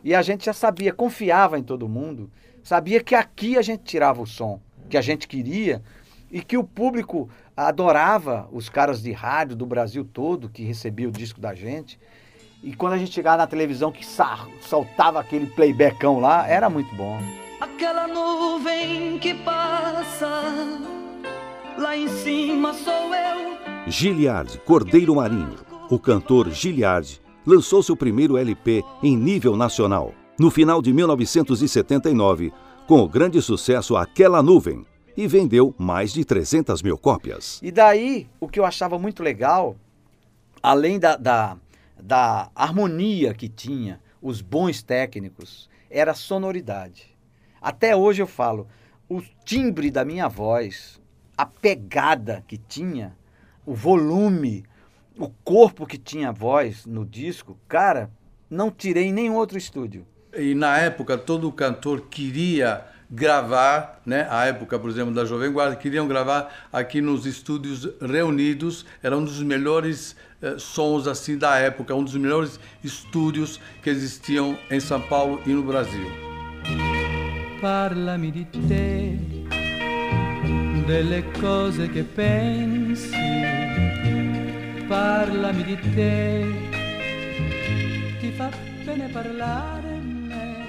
E 0.02 0.14
a 0.14 0.22
gente 0.22 0.46
já 0.46 0.52
sabia, 0.52 0.92
confiava 0.92 1.58
em 1.58 1.62
todo 1.62 1.88
mundo, 1.88 2.30
sabia 2.62 3.02
que 3.02 3.14
aqui 3.14 3.58
a 3.58 3.62
gente 3.62 3.82
tirava 3.82 4.22
o 4.22 4.26
som 4.26 4.60
que 4.88 4.96
a 4.96 5.02
gente 5.02 5.26
queria 5.26 5.82
e 6.30 6.40
que 6.40 6.56
o 6.56 6.64
público 6.64 7.28
adorava 7.56 8.48
os 8.52 8.68
caras 8.68 9.02
de 9.02 9.12
rádio 9.12 9.56
do 9.56 9.66
Brasil 9.66 10.04
todo 10.04 10.48
que 10.48 10.62
recebia 10.62 11.08
o 11.08 11.12
disco 11.12 11.40
da 11.40 11.54
gente. 11.54 11.98
E 12.66 12.74
quando 12.74 12.94
a 12.94 12.98
gente 12.98 13.12
chegava 13.12 13.36
na 13.36 13.46
televisão 13.46 13.92
que 13.92 14.04
saltava 14.04 15.20
aquele 15.20 15.46
playbackão 15.46 16.18
lá, 16.18 16.48
era 16.48 16.68
muito 16.68 16.92
bom. 16.96 17.16
Aquela 17.60 18.08
nuvem 18.08 19.20
que 19.20 19.34
passa, 19.34 20.42
lá 21.78 21.96
em 21.96 22.08
cima 22.08 22.74
sou 22.74 23.14
eu. 23.14 23.56
Giliard 23.86 24.58
Cordeiro 24.64 25.14
Marinho, 25.14 25.54
o 25.88 25.96
cantor 25.96 26.50
Giliard, 26.50 27.22
lançou 27.46 27.84
seu 27.84 27.96
primeiro 27.96 28.36
LP 28.36 28.82
em 29.00 29.16
nível 29.16 29.56
nacional, 29.56 30.12
no 30.36 30.50
final 30.50 30.82
de 30.82 30.92
1979, 30.92 32.52
com 32.88 32.98
o 32.98 33.08
grande 33.08 33.40
sucesso 33.40 33.96
Aquela 33.96 34.42
Nuvem, 34.42 34.84
e 35.16 35.28
vendeu 35.28 35.72
mais 35.78 36.12
de 36.12 36.24
300 36.24 36.82
mil 36.82 36.98
cópias. 36.98 37.60
E 37.62 37.70
daí, 37.70 38.26
o 38.40 38.48
que 38.48 38.58
eu 38.58 38.64
achava 38.64 38.98
muito 38.98 39.22
legal, 39.22 39.76
além 40.60 40.98
da, 40.98 41.16
da, 41.16 41.56
da 42.00 42.50
harmonia 42.54 43.34
que 43.34 43.48
tinha, 43.48 44.00
os 44.20 44.40
bons 44.40 44.82
técnicos, 44.82 45.68
era 45.90 46.12
a 46.12 46.14
sonoridade. 46.14 47.16
Até 47.60 47.96
hoje 47.96 48.22
eu 48.22 48.26
falo, 48.26 48.66
o 49.08 49.22
timbre 49.44 49.90
da 49.90 50.04
minha 50.04 50.28
voz, 50.28 51.00
a 51.36 51.46
pegada 51.46 52.44
que 52.46 52.58
tinha, 52.58 53.16
o 53.64 53.74
volume, 53.74 54.64
o 55.18 55.28
corpo 55.44 55.86
que 55.86 55.98
tinha 55.98 56.28
a 56.28 56.32
voz 56.32 56.86
no 56.86 57.04
disco, 57.04 57.58
cara, 57.68 58.10
não 58.48 58.70
tirei 58.70 59.04
em 59.04 59.12
nenhum 59.12 59.34
outro 59.34 59.58
estúdio. 59.58 60.06
E 60.36 60.54
na 60.54 60.78
época 60.78 61.16
todo 61.16 61.50
cantor 61.50 62.02
queria 62.02 62.84
gravar, 63.10 64.02
né? 64.04 64.26
A 64.30 64.46
época, 64.46 64.78
por 64.78 64.90
exemplo, 64.90 65.14
da 65.14 65.24
Jovem 65.24 65.52
Guarda, 65.52 65.76
queriam 65.76 66.08
gravar 66.08 66.68
aqui 66.72 67.00
nos 67.00 67.24
estúdios 67.24 67.88
reunidos. 68.00 68.84
Era 69.02 69.16
um 69.16 69.24
dos 69.24 69.42
melhores 69.42 70.16
sons 70.58 71.06
assim 71.06 71.36
da 71.36 71.56
época, 71.56 71.94
um 71.94 72.04
dos 72.04 72.14
melhores 72.16 72.60
estúdios 72.82 73.60
que 73.82 73.90
existiam 73.90 74.58
em 74.70 74.80
São 74.80 75.00
Paulo 75.00 75.40
e 75.46 75.50
no 75.50 75.62
Brasil. 75.62 76.06
Parlami 77.60 78.30
di 78.30 78.44
te, 78.44 79.18
delle 80.86 81.24
cose 81.40 81.88
che 81.88 82.02
pensi. 82.02 83.10
Parlami 84.86 85.64
di 85.64 85.76
te, 85.94 86.44
ti 88.20 88.30
fa 88.32 88.50
bene 88.84 89.08
parlare 89.08 89.98
me. 89.98 90.66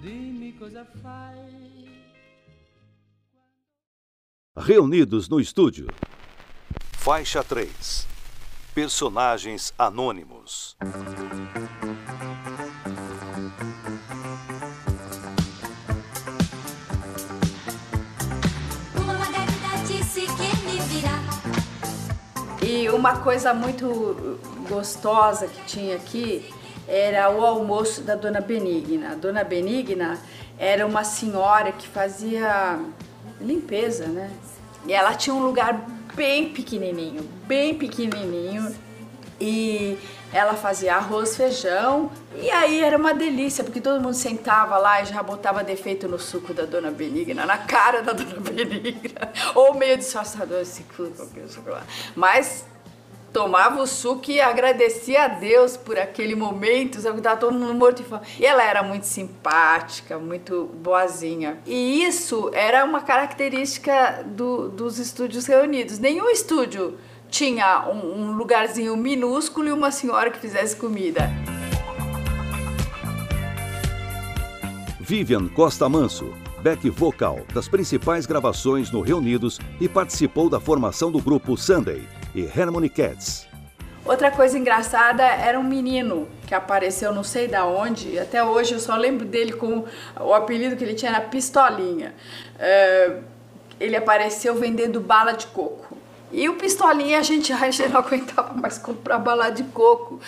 Dimmi 0.00 0.54
cosa 0.56 0.86
fai. 1.02 1.50
Reunidos 4.56 5.28
no 5.28 5.40
estúdio. 5.40 5.86
Faixa 6.92 7.42
3. 7.42 8.09
Personagens 8.74 9.74
anônimos. 9.76 10.76
E 22.62 22.88
uma 22.90 23.18
coisa 23.18 23.52
muito 23.52 24.38
gostosa 24.68 25.48
que 25.48 25.64
tinha 25.64 25.96
aqui 25.96 26.48
era 26.86 27.28
o 27.28 27.44
almoço 27.44 28.02
da 28.02 28.14
Dona 28.14 28.40
Benigna. 28.40 29.12
A 29.12 29.14
Dona 29.16 29.42
Benigna 29.42 30.16
era 30.56 30.86
uma 30.86 31.02
senhora 31.02 31.72
que 31.72 31.88
fazia 31.88 32.78
limpeza, 33.40 34.06
né? 34.06 34.30
E 34.86 34.92
ela 34.92 35.14
tinha 35.14 35.34
um 35.34 35.42
lugar 35.42 35.84
bem 36.14 36.50
pequenininho, 36.50 37.22
bem 37.46 37.74
pequenininho. 37.74 38.74
E 39.40 39.98
ela 40.32 40.54
fazia 40.54 40.96
arroz, 40.96 41.36
feijão, 41.36 42.10
e 42.36 42.50
aí 42.50 42.84
era 42.84 42.96
uma 42.96 43.12
delícia, 43.12 43.64
porque 43.64 43.80
todo 43.80 44.00
mundo 44.00 44.14
sentava 44.14 44.78
lá 44.78 45.02
e 45.02 45.06
já 45.06 45.22
botava 45.22 45.64
defeito 45.64 46.06
no 46.06 46.18
suco 46.18 46.54
da 46.54 46.64
Dona 46.64 46.90
Benigna, 46.90 47.46
na 47.46 47.58
cara 47.58 48.02
da 48.02 48.12
Dona 48.12 48.38
Benigna, 48.38 49.32
ou 49.56 49.74
meio 49.74 49.96
disfarçado, 49.96 50.54
esse 50.56 50.84
suco, 50.94 51.22
aquele 51.22 51.48
suco 51.48 51.70
lá. 51.70 51.82
Mas 52.14 52.66
tomava 53.32 53.80
o 53.80 53.86
suco 53.86 54.30
e 54.30 54.40
agradecia 54.40 55.24
a 55.24 55.28
Deus 55.28 55.76
por 55.76 55.98
aquele 55.98 56.34
momento, 56.34 57.00
sabe 57.00 57.16
que 57.16 57.22
tava 57.22 57.36
todo 57.38 57.52
mundo 57.56 57.74
morto 57.74 58.02
de 58.02 58.08
fome. 58.08 58.22
E 58.38 58.44
ela 58.44 58.62
era 58.62 58.82
muito 58.82 59.04
simpática, 59.04 60.18
muito 60.18 60.68
boazinha. 60.82 61.58
E 61.66 62.04
isso 62.04 62.50
era 62.52 62.84
uma 62.84 63.00
característica 63.00 64.24
do- 64.26 64.68
dos 64.68 64.98
estúdios 64.98 65.46
reunidos. 65.46 65.98
Nenhum 65.98 66.28
estúdio 66.28 66.98
tinha 67.28 67.88
um, 67.88 68.22
um 68.22 68.32
lugarzinho 68.32 68.96
minúsculo 68.96 69.68
e 69.68 69.72
uma 69.72 69.90
senhora 69.90 70.30
que 70.30 70.38
fizesse 70.38 70.74
comida. 70.76 71.30
Vivian 74.98 75.48
Costa 75.48 75.88
Manso, 75.88 76.32
back 76.62 76.88
vocal 76.90 77.40
das 77.52 77.68
principais 77.68 78.26
gravações 78.26 78.90
no 78.90 79.00
Reunidos 79.00 79.58
e 79.80 79.88
participou 79.88 80.48
da 80.48 80.60
formação 80.60 81.10
do 81.10 81.20
grupo 81.20 81.56
Sunday 81.56 82.02
e 82.34 82.46
Harmony 82.46 82.88
Cats. 82.88 83.48
Outra 84.04 84.30
coisa 84.30 84.58
engraçada 84.58 85.22
era 85.22 85.58
um 85.58 85.62
menino 85.62 86.26
que 86.46 86.54
apareceu 86.54 87.12
não 87.12 87.22
sei 87.22 87.46
da 87.46 87.66
onde, 87.66 88.18
até 88.18 88.42
hoje 88.42 88.72
eu 88.72 88.80
só 88.80 88.96
lembro 88.96 89.26
dele 89.26 89.52
com 89.52 89.84
o 90.18 90.34
apelido 90.34 90.74
que 90.74 90.82
ele 90.82 90.94
tinha 90.94 91.12
era 91.12 91.20
Pistolinha. 91.20 92.14
É, 92.58 93.18
ele 93.78 93.96
apareceu 93.96 94.54
vendendo 94.54 95.00
bala 95.00 95.32
de 95.32 95.46
coco. 95.48 95.96
E 96.32 96.48
o 96.48 96.54
Pistolinha 96.54 97.18
a 97.18 97.22
gente, 97.22 97.52
gente 97.54 97.88
não 97.88 98.00
aguentava 98.00 98.54
mais 98.54 98.78
comprar 98.78 99.18
bala 99.18 99.50
de 99.50 99.64
coco, 99.64 100.18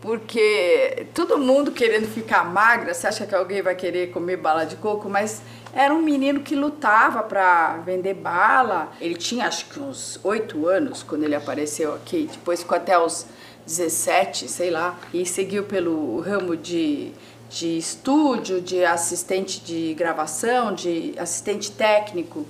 porque 0.00 1.06
todo 1.14 1.38
mundo 1.38 1.70
querendo 1.70 2.08
ficar 2.08 2.44
magra, 2.44 2.92
você 2.92 3.06
acha 3.06 3.24
que 3.24 3.34
alguém 3.34 3.62
vai 3.62 3.76
querer 3.76 4.10
comer 4.10 4.36
bala 4.36 4.64
de 4.64 4.76
coco? 4.76 5.08
Mas 5.08 5.42
era 5.74 5.94
um 5.94 6.02
menino 6.02 6.40
que 6.40 6.54
lutava 6.54 7.22
para 7.22 7.78
vender 7.78 8.14
bala. 8.14 8.92
Ele 9.00 9.14
tinha 9.14 9.46
acho 9.46 9.66
que 9.66 9.80
uns 9.80 10.20
oito 10.22 10.66
anos 10.66 11.02
quando 11.02 11.24
ele 11.24 11.34
apareceu 11.34 11.94
aqui, 11.94 12.28
depois 12.30 12.60
ficou 12.60 12.76
até 12.76 12.98
os 12.98 13.26
17, 13.66 14.48
sei 14.48 14.70
lá, 14.70 14.98
e 15.14 15.24
seguiu 15.24 15.64
pelo 15.64 16.20
ramo 16.20 16.56
de, 16.56 17.12
de 17.48 17.78
estúdio, 17.78 18.60
de 18.60 18.84
assistente 18.84 19.60
de 19.64 19.94
gravação, 19.94 20.74
de 20.74 21.14
assistente 21.16 21.70
técnico 21.70 22.46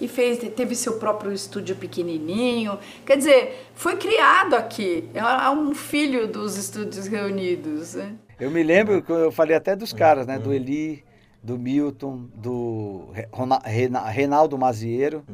e 0.00 0.06
fez 0.08 0.38
teve 0.54 0.74
seu 0.74 0.98
próprio 0.98 1.32
estúdio 1.32 1.76
pequenininho. 1.76 2.78
Quer 3.04 3.16
dizer, 3.16 3.66
foi 3.74 3.96
criado 3.96 4.54
aqui. 4.54 5.08
É 5.14 5.50
um 5.50 5.74
filho 5.74 6.26
dos 6.26 6.56
estúdios 6.56 7.06
reunidos. 7.06 7.94
Né? 7.94 8.12
Eu 8.38 8.50
me 8.50 8.62
lembro 8.62 9.02
que 9.02 9.10
eu 9.10 9.32
falei 9.32 9.56
até 9.56 9.74
dos 9.74 9.92
caras, 9.92 10.26
né? 10.26 10.38
Do 10.38 10.52
Eli, 10.52 11.02
do 11.42 11.58
Milton, 11.58 12.28
do 12.34 13.08
Reinaldo 14.12 14.58
Maziero, 14.58 15.24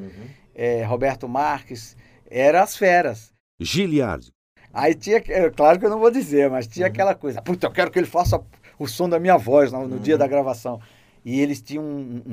eh, 0.54 0.84
Roberto 0.84 1.28
Marques. 1.28 1.96
Eram 2.30 2.60
as 2.60 2.76
feras. 2.76 3.32
Giliard, 3.60 4.30
Aí 4.72 4.94
tinha, 4.94 5.22
é, 5.28 5.50
claro 5.50 5.78
que 5.78 5.84
eu 5.84 5.90
não 5.90 5.98
vou 6.00 6.10
dizer, 6.10 6.48
mas 6.50 6.66
tinha 6.66 6.86
aquela 6.86 7.14
coisa, 7.14 7.42
puta, 7.42 7.66
eu 7.66 7.70
quero 7.70 7.90
que 7.90 7.98
ele 7.98 8.06
faça 8.06 8.42
o 8.78 8.88
som 8.88 9.06
da 9.08 9.20
minha 9.20 9.36
voz 9.36 9.70
no, 9.70 9.86
no 9.86 9.98
dia 9.98 10.16
da 10.16 10.26
gravação. 10.26 10.80
E 11.24 11.38
eles 11.40 11.60
tinham 11.60 11.84
um, 11.84 12.22
um- 12.26 12.32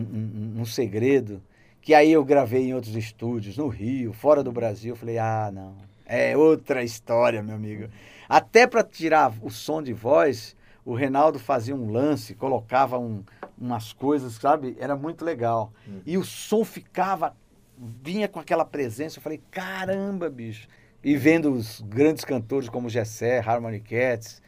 um- 0.58 0.62
um 0.62 0.66
segredo, 0.66 1.42
que 1.82 1.94
aí 1.94 2.12
eu 2.14 2.24
gravei 2.24 2.70
em 2.70 2.74
outros 2.74 2.96
estúdios, 2.96 3.58
no 3.58 3.68
Rio, 3.68 4.14
fora 4.14 4.42
do 4.42 4.52
Brasil. 4.54 4.94
Eu 4.94 4.96
falei, 4.96 5.18
ah, 5.18 5.52
não, 5.54 5.76
é 6.06 6.36
outra 6.38 6.82
história, 6.82 7.44
meu 7.44 7.56
amigo. 7.56 7.90
Até 8.28 8.66
para 8.66 8.84
tirar 8.84 9.34
o 9.42 9.50
som 9.50 9.84
de 9.84 9.92
voz, 9.94 10.56
o 10.90 10.96
Reinaldo 10.96 11.38
fazia 11.38 11.76
um 11.76 11.92
lance, 11.92 12.34
colocava 12.34 12.98
um- 12.98 13.24
umas 13.58 13.94
coisas, 13.94 14.34
sabe? 14.34 14.76
Era 14.80 14.96
muito 14.96 15.24
legal. 15.24 15.72
E 16.06 16.18
o 16.18 16.24
som 16.24 16.66
ficava, 16.66 17.36
vinha 17.78 18.28
com 18.28 18.40
aquela 18.40 18.66
presença. 18.66 19.20
Eu 19.20 19.22
falei, 19.22 19.40
caramba, 19.52 20.30
bicho. 20.30 20.68
E 21.04 21.16
vendo 21.16 21.52
os 21.52 21.80
grandes 21.82 22.26
cantores 22.26 22.68
como 22.70 22.90
Gessé, 22.90 23.40
Harmony 23.40 23.80
Cats, 23.80 24.42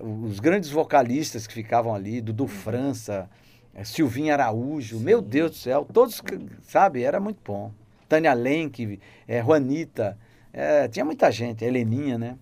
os 0.00 0.40
grandes 0.40 0.68
vocalistas 0.70 1.46
que 1.46 1.54
ficavam 1.54 1.94
ali, 1.94 2.20
Dudu 2.20 2.46
França, 2.46 3.30
eh, 3.74 3.84
Silvinho 3.84 4.32
Araújo, 4.32 4.98
meu 4.98 5.22
Deus 5.22 5.52
do 5.52 5.56
céu, 5.58 5.86
todos, 5.92 6.20
que- 6.20 6.38
sabe? 6.62 7.02
Era 7.04 7.20
muito 7.20 7.38
bom. 7.44 7.72
Tânia 8.08 8.32
Lenk, 8.34 8.98
eh, 9.28 9.42
Juanita, 9.42 10.18
eh, 10.52 10.88
tinha 10.88 11.04
muita 11.04 11.30
gente, 11.30 11.64
Heleninha, 11.64 12.18
né? 12.18 12.36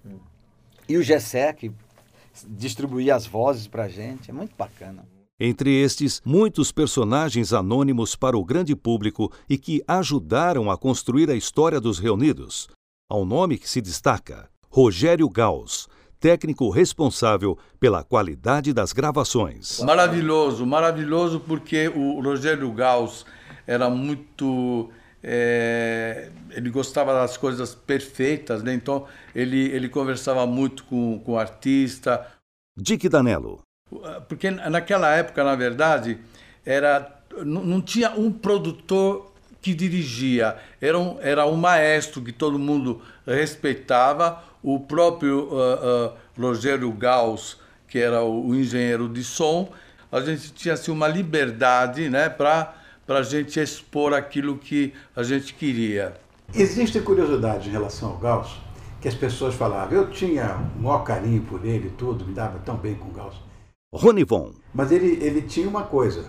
E 0.89 0.97
o 0.97 1.03
Gessé, 1.03 1.53
que 1.53 1.71
distribuía 2.49 3.15
as 3.15 3.27
vozes 3.27 3.67
pra 3.67 3.89
gente, 3.89 4.31
é 4.31 4.35
muito 4.35 4.55
bacana. 4.57 5.07
Entre 5.39 5.83
estes, 5.83 6.23
muitos 6.25 6.73
personagens 6.73 7.53
anônimos 7.53 8.17
para 8.17 8.39
o 8.39 8.45
grande 8.45 8.75
público 8.75 9.31
e 9.49 9.59
que 9.59 9.83
ajudaram 9.87 10.71
a 10.71 10.79
construir 10.79 11.31
a 11.31 11.35
história 11.35 11.79
dos 11.79 11.99
reunidos. 11.99 12.69
Ao 13.09 13.25
nome 13.25 13.59
que 13.59 13.69
se 13.69 13.83
destaca: 13.83 14.49
Rogério 14.71 15.29
Gauss, 15.29 15.89
técnico 16.19 16.71
responsável 16.71 17.59
pela 17.79 18.03
qualidade 18.03 18.73
das 18.73 18.93
gravações. 18.93 19.81
Maravilhoso, 19.81 20.65
maravilhoso, 20.65 21.39
porque 21.41 21.89
o 21.89 22.21
Rogério 22.23 22.73
Gauss 22.73 23.27
era 23.67 23.91
muito. 23.91 24.91
Eh, 25.29 26.29
ele 26.53 26.71
gostava 26.71 27.13
das 27.13 27.37
coisas 27.37 27.75
perfeitas, 27.75 28.63
né? 28.63 28.73
então 28.73 29.09
ele, 29.35 29.69
ele 29.73 29.89
conversava 29.89 30.47
muito 30.47 30.85
com, 30.85 31.19
com 31.19 31.33
o 31.33 31.39
artista. 31.39 32.25
Dick 32.79 33.09
Danello, 33.09 33.61
Porque 34.29 34.49
naquela 34.53 35.13
época, 35.17 35.43
na 35.43 35.57
verdade, 35.57 36.19
era, 36.65 37.13
não, 37.45 37.65
não 37.65 37.81
tinha 37.83 38.11
um 38.11 38.31
produtor 38.31 39.33
que 39.61 39.75
dirigia, 39.75 40.57
era 40.81 40.97
um, 40.97 41.19
era 41.21 41.45
um 41.45 41.57
maestro 41.57 42.23
que 42.23 42.31
todo 42.31 42.57
mundo 42.57 43.03
respeitava, 43.27 44.45
o 44.63 44.79
próprio 44.79 45.49
ah, 45.53 46.15
ah, 46.15 46.41
Rogério 46.41 46.93
Gauss, 46.93 47.59
que 47.89 47.99
era 47.99 48.23
o, 48.23 48.51
o 48.51 48.55
engenheiro 48.55 49.09
de 49.09 49.25
som, 49.25 49.73
a 50.13 50.21
gente 50.21 50.53
tinha 50.53 50.75
assim, 50.75 50.93
uma 50.93 51.09
liberdade 51.09 52.09
né, 52.09 52.29
para 52.29 52.75
a 53.09 53.23
gente 53.23 53.61
expor 53.61 54.13
aquilo 54.13 54.57
que 54.57 54.93
a 55.15 55.23
gente 55.23 55.55
queria. 55.55 56.15
Existe 56.55 57.01
curiosidade 57.01 57.69
em 57.69 57.73
relação 57.73 58.11
ao 58.11 58.17
Gauss, 58.19 58.57
que 59.01 59.09
as 59.09 59.15
pessoas 59.15 59.55
falavam, 59.55 59.97
eu 59.97 60.11
tinha 60.11 60.57
um 60.77 60.83
maior 60.83 61.05
carinho 61.05 61.43
por 61.43 61.65
ele 61.65 61.89
e 61.89 61.91
tudo, 61.91 62.25
me 62.25 62.33
dava 62.33 62.59
tão 62.59 62.77
bem 62.77 62.95
com 62.95 63.09
o 63.09 63.13
Gauss. 63.13 63.37
Ronivon, 63.95 64.53
Mas 64.75 64.91
ele, 64.91 65.25
ele 65.25 65.43
tinha 65.43 65.69
uma 65.69 65.85
coisa, 65.85 66.27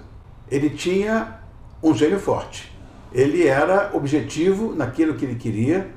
ele 0.49 0.69
tinha 0.69 1.39
um 1.81 1.93
gênio 1.93 2.19
forte. 2.19 2.71
Ele 3.11 3.47
era 3.47 3.91
objetivo 3.93 4.73
naquilo 4.73 5.15
que 5.15 5.25
ele 5.25 5.35
queria 5.35 5.89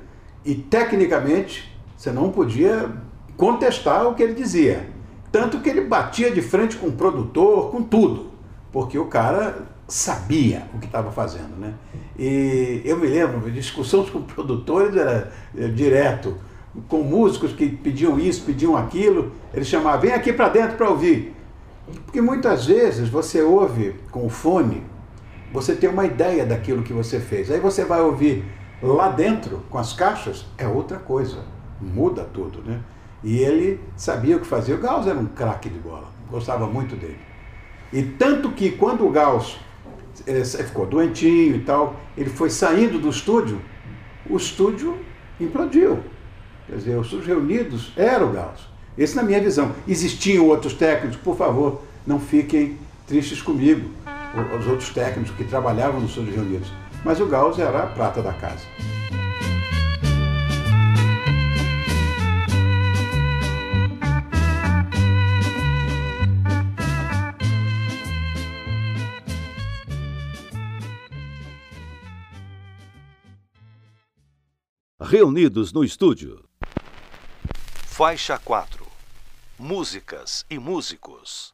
e, 0.45 0.55
tecnicamente, 0.55 1.71
você 1.95 2.11
não 2.11 2.31
podia 2.31 2.89
contestar 3.37 4.07
o 4.07 4.15
que 4.15 4.23
ele 4.23 4.33
dizia. 4.33 4.89
Tanto 5.31 5.59
que 5.59 5.69
ele 5.69 5.81
batia 5.81 6.31
de 6.31 6.41
frente 6.41 6.75
com 6.77 6.87
o 6.87 6.91
produtor, 6.91 7.71
com 7.71 7.83
tudo, 7.83 8.31
porque 8.71 8.97
o 8.97 9.05
cara 9.05 9.67
sabia 9.91 10.63
o 10.73 10.79
que 10.79 10.85
estava 10.85 11.11
fazendo. 11.11 11.59
Né? 11.59 11.73
E 12.17 12.81
eu 12.85 12.97
me 12.97 13.07
lembro 13.07 13.51
discussões 13.51 14.09
com 14.09 14.21
produtores, 14.21 14.95
era 14.95 15.31
eh, 15.57 15.67
direto, 15.67 16.37
com 16.87 17.03
músicos 17.03 17.51
que 17.51 17.67
pediam 17.67 18.17
isso, 18.17 18.45
pediam 18.45 18.77
aquilo, 18.77 19.33
ele 19.53 19.65
chamava, 19.65 19.97
vem 19.97 20.13
aqui 20.13 20.31
para 20.31 20.47
dentro 20.47 20.77
para 20.77 20.89
ouvir. 20.89 21.35
Porque 22.05 22.21
muitas 22.21 22.65
vezes 22.65 23.09
você 23.09 23.41
ouve 23.41 23.95
com 24.11 24.25
o 24.25 24.29
fone, 24.29 24.81
você 25.51 25.75
tem 25.75 25.89
uma 25.89 26.05
ideia 26.05 26.45
daquilo 26.45 26.83
que 26.83 26.93
você 26.93 27.19
fez. 27.19 27.51
Aí 27.51 27.59
você 27.59 27.83
vai 27.83 27.99
ouvir 28.01 28.45
lá 28.81 29.09
dentro, 29.09 29.61
com 29.69 29.77
as 29.77 29.91
caixas, 29.91 30.45
é 30.57 30.65
outra 30.65 30.99
coisa. 30.99 31.43
Muda 31.81 32.23
tudo, 32.23 32.61
né? 32.61 32.79
E 33.21 33.39
ele 33.39 33.81
sabia 33.97 34.37
o 34.37 34.39
que 34.39 34.47
fazer. 34.47 34.73
O 34.73 34.77
Gauss 34.77 35.05
era 35.05 35.19
um 35.19 35.25
craque 35.25 35.67
de 35.67 35.79
bola, 35.79 36.07
gostava 36.29 36.65
muito 36.65 36.95
dele. 36.95 37.19
E 37.91 38.01
tanto 38.03 38.51
que 38.51 38.71
quando 38.71 39.05
o 39.05 39.11
Gauss 39.11 39.59
eh, 40.27 40.43
ficou 40.43 40.85
doentinho 40.85 41.55
e 41.55 41.59
tal, 41.59 41.99
ele 42.17 42.29
foi 42.29 42.49
saindo 42.49 42.99
do 42.99 43.09
estúdio, 43.09 43.61
o 44.29 44.37
estúdio 44.37 44.97
implodiu. 45.39 45.99
Quer 46.67 46.75
dizer, 46.75 46.95
os 46.97 47.25
reunidos 47.25 47.91
era 47.95 48.25
o 48.25 48.31
Gauss. 48.31 48.69
Esse 48.97 49.15
na 49.15 49.23
minha 49.23 49.41
visão. 49.41 49.71
Existiam 49.87 50.45
outros 50.47 50.73
técnicos, 50.73 51.17
por 51.17 51.35
favor, 51.35 51.81
não 52.05 52.19
fiquem 52.19 52.77
tristes 53.07 53.41
comigo, 53.41 53.89
os 54.59 54.67
outros 54.67 54.89
técnicos 54.89 55.35
que 55.35 55.43
trabalhavam 55.43 55.99
nos 55.99 56.11
estúdios 56.11 56.35
reunidos. 56.35 56.71
Mas 57.03 57.19
o 57.19 57.25
Gauss 57.25 57.59
era 57.59 57.83
a 57.83 57.87
prata 57.87 58.21
da 58.21 58.33
casa. 58.33 58.63
Reunidos 75.11 75.73
no 75.73 75.83
estúdio. 75.83 76.39
Faixa 77.85 78.39
4 78.39 78.87
Músicas 79.59 80.45
e 80.49 80.57
músicos. 80.57 81.53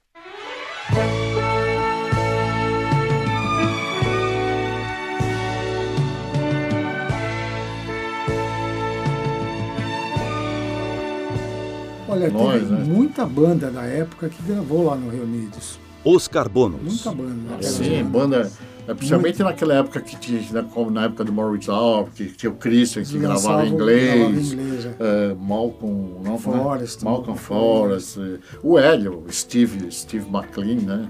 Olha, 12.08 12.30
Nós, 12.30 12.62
teve 12.62 12.74
né? 12.74 12.84
muita 12.84 13.26
banda 13.26 13.72
da 13.72 13.86
época 13.86 14.30
que 14.30 14.44
gravou 14.44 14.86
lá 14.86 14.96
no 14.96 15.10
Reunidos. 15.10 15.80
Oscar 16.06 16.48
Bonos. 16.48 16.84
Muita 16.84 17.12
banda. 17.12 17.52
naquela 17.54 17.72
Sim, 17.72 18.04
banda. 18.04 18.52
É, 18.88 18.94
Principalmente 18.94 19.44
naquela 19.44 19.74
época 19.76 20.00
que 20.00 20.16
tinha, 20.18 20.42
né, 20.52 20.66
como 20.74 20.90
na 20.90 21.06
época 21.06 21.24
do 21.24 21.34
Maurice 21.34 21.70
Alp, 21.70 22.10
que 22.16 22.26
tinha 22.28 22.50
o 22.52 22.56
Christian 22.56 23.04
que 23.04 23.20
gravava 23.20 23.66
em 23.66 23.74
inglês, 23.74 24.54
inglês, 24.54 24.86
é. 24.86 25.32
é, 25.32 25.36
Malcolm, 25.36 26.22
não, 26.24 26.38
Forrest, 26.38 27.04
né? 27.04 27.12
Malcolm 27.12 27.38
Forrest, 27.38 28.18
é, 28.18 28.38
o 28.64 28.80
Hélio, 28.80 29.26
Steve, 29.30 29.92
Steve 29.92 30.26
McLean, 30.30 30.82
né? 30.82 31.10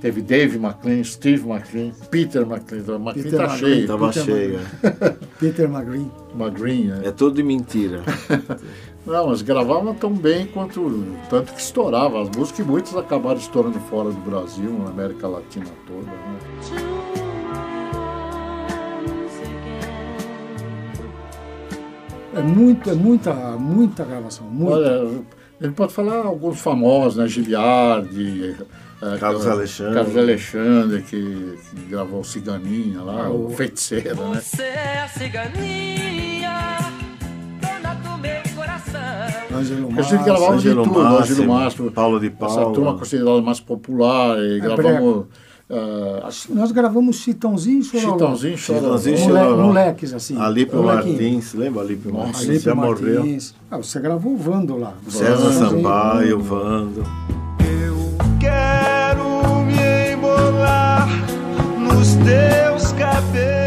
Teve 0.00 0.20
Dave 0.20 0.58
McLean, 0.58 1.02
Steve 1.02 1.48
McLean, 1.48 1.90
Peter 2.10 2.42
McLean, 2.42 2.82
o 2.82 3.00
McLean 3.00 3.14
Peter 3.14 3.38
tá 3.38 3.44
McLean, 3.44 3.58
cheio. 3.58 3.86
Tava 3.86 4.08
Peter 4.08 4.24
cheio. 4.24 4.60
Peter 5.40 5.70
McGreen. 5.70 6.10
McGreen, 6.34 6.92
é. 6.92 7.08
É 7.08 7.10
tudo 7.10 7.36
de 7.36 7.42
mentira. 7.42 8.02
Não, 9.06 9.28
mas 9.28 9.42
gravavam 9.42 9.94
tão 9.94 10.12
bem 10.12 10.46
quanto. 10.46 11.04
Tanto 11.28 11.52
que 11.52 11.60
estourava 11.60 12.22
as 12.22 12.30
músicas 12.30 12.60
e 12.60 12.68
muitas 12.68 12.96
acabaram 12.96 13.38
estourando 13.38 13.78
fora 13.80 14.10
do 14.10 14.20
Brasil, 14.20 14.70
na 14.70 14.90
América 14.90 15.28
Latina 15.28 15.66
toda. 15.86 16.06
Né? 16.06 16.38
É 22.36 22.42
muito, 22.42 22.90
é 22.90 22.94
muita, 22.94 23.32
muita 23.32 24.04
gravação. 24.04 24.46
Muita. 24.46 24.74
Olha, 24.74 25.24
gente 25.64 25.74
pode 25.74 25.92
falar 25.92 26.26
alguns 26.26 26.60
famosos, 26.60 27.16
né? 27.16 27.26
Giliardi, 27.26 28.56
eh, 29.02 29.18
Carlos 29.18 29.46
eh, 29.46 29.50
Alexandre. 29.50 29.94
Carlos 29.94 30.16
Alexandre, 30.16 31.02
que, 31.02 31.58
que 31.70 31.80
gravou 31.88 32.22
Ciganinha 32.22 33.02
lá, 33.02 33.30
o 33.30 33.50
Feiticeiro, 33.50 34.28
né? 34.28 34.40
Você 34.40 34.62
é 34.62 35.02
a 35.02 35.08
ciganinha, 35.08 36.13
meu 38.92 39.00
coração. 39.00 39.58
Ângelo 39.58 39.86
A 39.88 40.02
gente 40.02 40.14
Massa. 40.14 40.24
gravava 40.24 40.58
de 40.58 40.68
Ângelo 40.68 40.82
tudo, 40.84 40.98
Ângelo 41.00 41.18
Máximo, 41.18 41.54
Mastro, 41.54 41.90
Paulo 41.92 42.20
de 42.20 42.26
essa 42.26 42.36
Paula. 42.36 42.72
turma 42.74 42.98
considerada 42.98 43.42
mais 43.42 43.60
popular, 43.60 44.38
e 44.38 44.60
gravamos 44.60 45.26
ah, 45.70 46.28
Nós 46.50 46.72
gravamos 46.72 47.16
Chitãozinho 47.16 47.80
e 47.80 47.84
Chororó. 47.84 48.12
Chitãozinho, 48.12 48.58
Chororó. 48.58 48.82
Chitãozinho, 48.98 49.18
Mole- 49.20 49.38
Chororó. 49.40 49.66
Moleques, 49.66 50.12
assim. 50.12 50.36
Alípio. 50.38 50.82
Martins, 50.82 51.54
lembra 51.54 51.82
Alípio 51.82 52.12
Martins? 52.12 52.40
Alípio 52.40 52.60
Já 52.60 52.74
morreu. 52.74 53.14
Martins. 53.20 53.54
Ah, 53.70 53.76
você 53.78 54.00
gravou 54.00 54.34
o 54.34 54.36
Vando 54.36 54.76
lá. 54.76 54.92
César. 55.08 55.52
Sampaio, 55.52 56.38
Vando. 56.40 57.02
Quero 58.40 59.62
me 59.64 60.12
embolar 60.12 61.08
nos 61.78 62.14
teus 62.16 62.92
cabelos. 62.92 63.63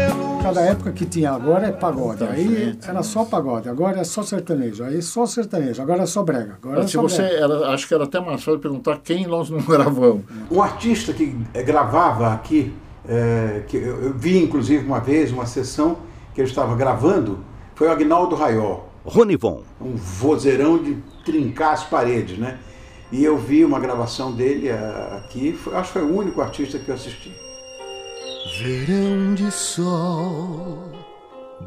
Cada 0.54 0.66
época 0.66 0.92
que 0.92 1.04
tinha 1.06 1.30
agora 1.32 1.66
é 1.66 1.72
pagode. 1.72 2.24
Aí 2.24 2.78
era 2.86 3.02
só 3.02 3.24
pagode, 3.24 3.68
agora 3.68 4.00
é 4.00 4.04
só 4.04 4.22
sertanejo. 4.22 4.82
Aí 4.84 5.00
só 5.02 5.26
sertanejo, 5.26 5.80
agora 5.82 6.02
é 6.02 6.06
só 6.06 6.22
brega. 6.22 6.58
Agora 6.62 6.80
é 6.80 6.86
Se 6.86 6.92
só 6.94 7.02
você 7.02 7.22
brega. 7.22 7.36
era, 7.44 7.68
acho 7.70 7.86
que 7.86 7.94
era 7.94 8.04
até 8.04 8.18
mais 8.20 8.42
fácil 8.42 8.58
perguntar 8.58 8.98
quem 9.04 9.26
nós 9.26 9.50
não 9.50 9.58
gravamos. 9.66 10.22
Um 10.50 10.62
artista 10.62 11.12
que 11.12 11.36
eh, 11.54 11.62
gravava 11.62 12.32
aqui, 12.32 12.72
eh, 13.08 13.62
que 13.68 13.76
eu, 13.76 14.14
vi 14.14 14.42
inclusive 14.42 14.84
uma 14.86 15.00
vez 15.00 15.30
uma 15.32 15.46
sessão 15.46 15.98
que 16.34 16.40
ele 16.40 16.48
estava 16.48 16.74
gravando, 16.76 17.38
foi 17.74 17.88
o 17.88 17.90
Agnaldo 17.90 18.34
Raiol. 18.34 18.88
Ronivon, 19.04 19.62
um 19.80 19.96
vozeirão 19.96 20.82
de 20.82 20.96
trincar 21.24 21.72
as 21.72 21.84
paredes, 21.84 22.38
né? 22.38 22.58
E 23.10 23.24
eu 23.24 23.38
vi 23.38 23.64
uma 23.64 23.80
gravação 23.80 24.32
dele 24.32 24.70
ah, 24.70 25.22
aqui, 25.24 25.52
foi- 25.52 25.74
acho 25.74 25.92
que 25.92 25.98
foi 25.98 26.02
o 26.02 26.14
único 26.14 26.40
artista 26.42 26.78
que 26.78 26.88
eu 26.90 26.94
assisti. 26.94 27.32
Verão 28.56 29.34
de 29.34 29.50
sol, 29.52 30.90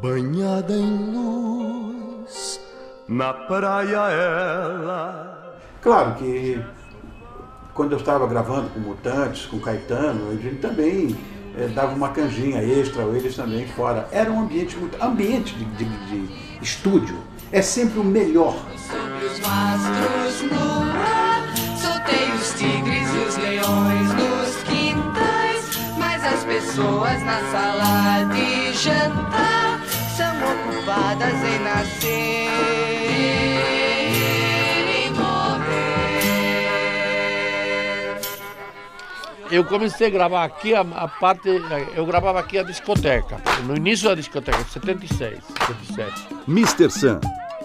banhada 0.02 0.72
em 0.74 1.12
luz, 1.14 2.60
na 3.06 3.32
praia 3.32 4.10
ela. 4.10 5.56
Claro 5.80 6.14
que 6.16 6.60
quando 7.72 7.92
eu 7.92 7.98
estava 7.98 8.26
gravando 8.26 8.68
com 8.70 8.80
Mutantes, 8.80 9.46
com 9.46 9.60
Caetano, 9.60 10.30
a 10.30 10.34
gente 10.34 10.56
também 10.56 11.16
eh, 11.56 11.68
dava 11.68 11.94
uma 11.94 12.08
canjinha 12.08 12.60
extra, 12.62 13.04
ou 13.04 13.14
eles 13.14 13.36
também 13.36 13.66
fora. 13.68 14.08
Era 14.10 14.30
um 14.30 14.40
ambiente 14.42 14.76
muito. 14.76 15.00
Ambiente 15.02 15.54
de, 15.54 15.64
de- 15.64 15.84
de 15.84 16.28
estúdio 16.60 17.16
é 17.52 17.62
sempre 17.62 18.00
o 18.00 18.04
melhor. 18.04 18.56
Sobre 18.76 19.24
os 19.26 19.40
mastros 19.40 20.42
pessoas 26.62 27.22
na 27.24 27.40
sala 27.50 28.24
de 28.32 28.72
jantar 28.74 29.80
são 30.16 30.32
ocupadas 30.52 31.34
em 31.34 31.58
nascer 31.58 32.48
e 34.88 35.10
morrer. 35.10 35.72
Eu 39.50 39.64
comecei 39.64 40.06
a 40.06 40.10
gravar 40.10 40.44
aqui 40.44 40.72
a, 40.74 40.80
a 40.80 41.08
parte. 41.08 41.48
Eu 41.96 42.06
gravava 42.06 42.38
aqui 42.38 42.58
a 42.58 42.62
discoteca. 42.62 43.38
No 43.66 43.76
início 43.76 44.08
da 44.08 44.14
discoteca, 44.14 44.64
76, 44.64 45.40
77. 45.44 46.28
Mr. 46.48 46.90
Sam, 46.90 47.20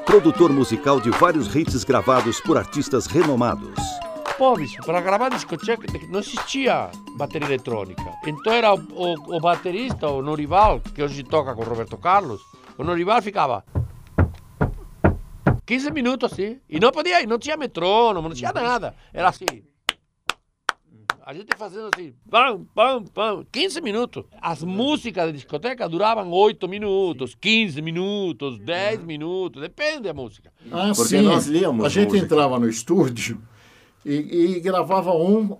produtor 0.05 0.51
musical 0.51 0.99
de 0.99 1.11
vários 1.11 1.55
hits 1.55 1.83
gravados 1.83 2.41
por 2.41 2.57
artistas 2.57 3.05
renomados. 3.05 4.06
Pô, 4.37 4.55
bicho, 4.55 4.81
para 4.83 5.01
gravar 5.01 5.29
discoteca 5.29 5.87
não 6.09 6.19
existia 6.19 6.91
bateria 7.17 7.47
eletrônica. 7.47 8.03
Então 8.25 8.53
era 8.53 8.71
o, 8.73 8.77
o, 8.77 9.37
o 9.37 9.39
baterista, 9.39 10.07
o 10.09 10.21
Norival, 10.21 10.79
que 10.79 11.01
hoje 11.01 11.23
toca 11.23 11.55
com 11.55 11.61
o 11.61 11.65
Roberto 11.65 11.97
Carlos, 11.97 12.39
o 12.77 12.83
Norival 12.83 13.19
ficava 13.21 13.65
15 15.65 15.91
minutos 15.91 16.31
assim. 16.31 16.59
E 16.69 16.79
não 16.79 16.91
podia, 16.91 17.21
e 17.21 17.25
não 17.25 17.39
tinha 17.39 17.57
metrônomo, 17.57 18.29
não 18.29 18.35
tinha 18.35 18.53
nada. 18.53 18.93
Era 19.11 19.29
assim. 19.29 19.45
A 21.25 21.33
gente 21.33 21.57
fazendo 21.57 21.89
assim, 21.93 22.13
pam, 22.29 22.63
pam, 22.73 23.03
pam, 23.05 23.45
15 23.51 23.81
minutos. 23.81 24.23
As 24.39 24.63
músicas 24.63 25.25
da 25.25 25.31
discoteca 25.31 25.89
duravam 25.89 26.31
8 26.31 26.69
minutos, 26.69 27.35
15 27.35 27.81
minutos, 27.81 28.59
10 28.59 29.03
minutos, 29.03 29.61
depende 29.61 30.03
da 30.03 30.13
música. 30.13 30.53
Ah, 30.71 30.93
Porque 30.95 31.17
sim. 31.17 31.21
nós 31.23 31.47
líamos 31.47 31.83
A 31.85 31.89
gente 31.89 32.09
música. 32.09 32.23
entrava 32.25 32.57
no 32.59 32.69
estúdio 32.69 33.41
e, 34.15 34.55
e 34.57 34.59
gravava 34.59 35.11
um, 35.13 35.57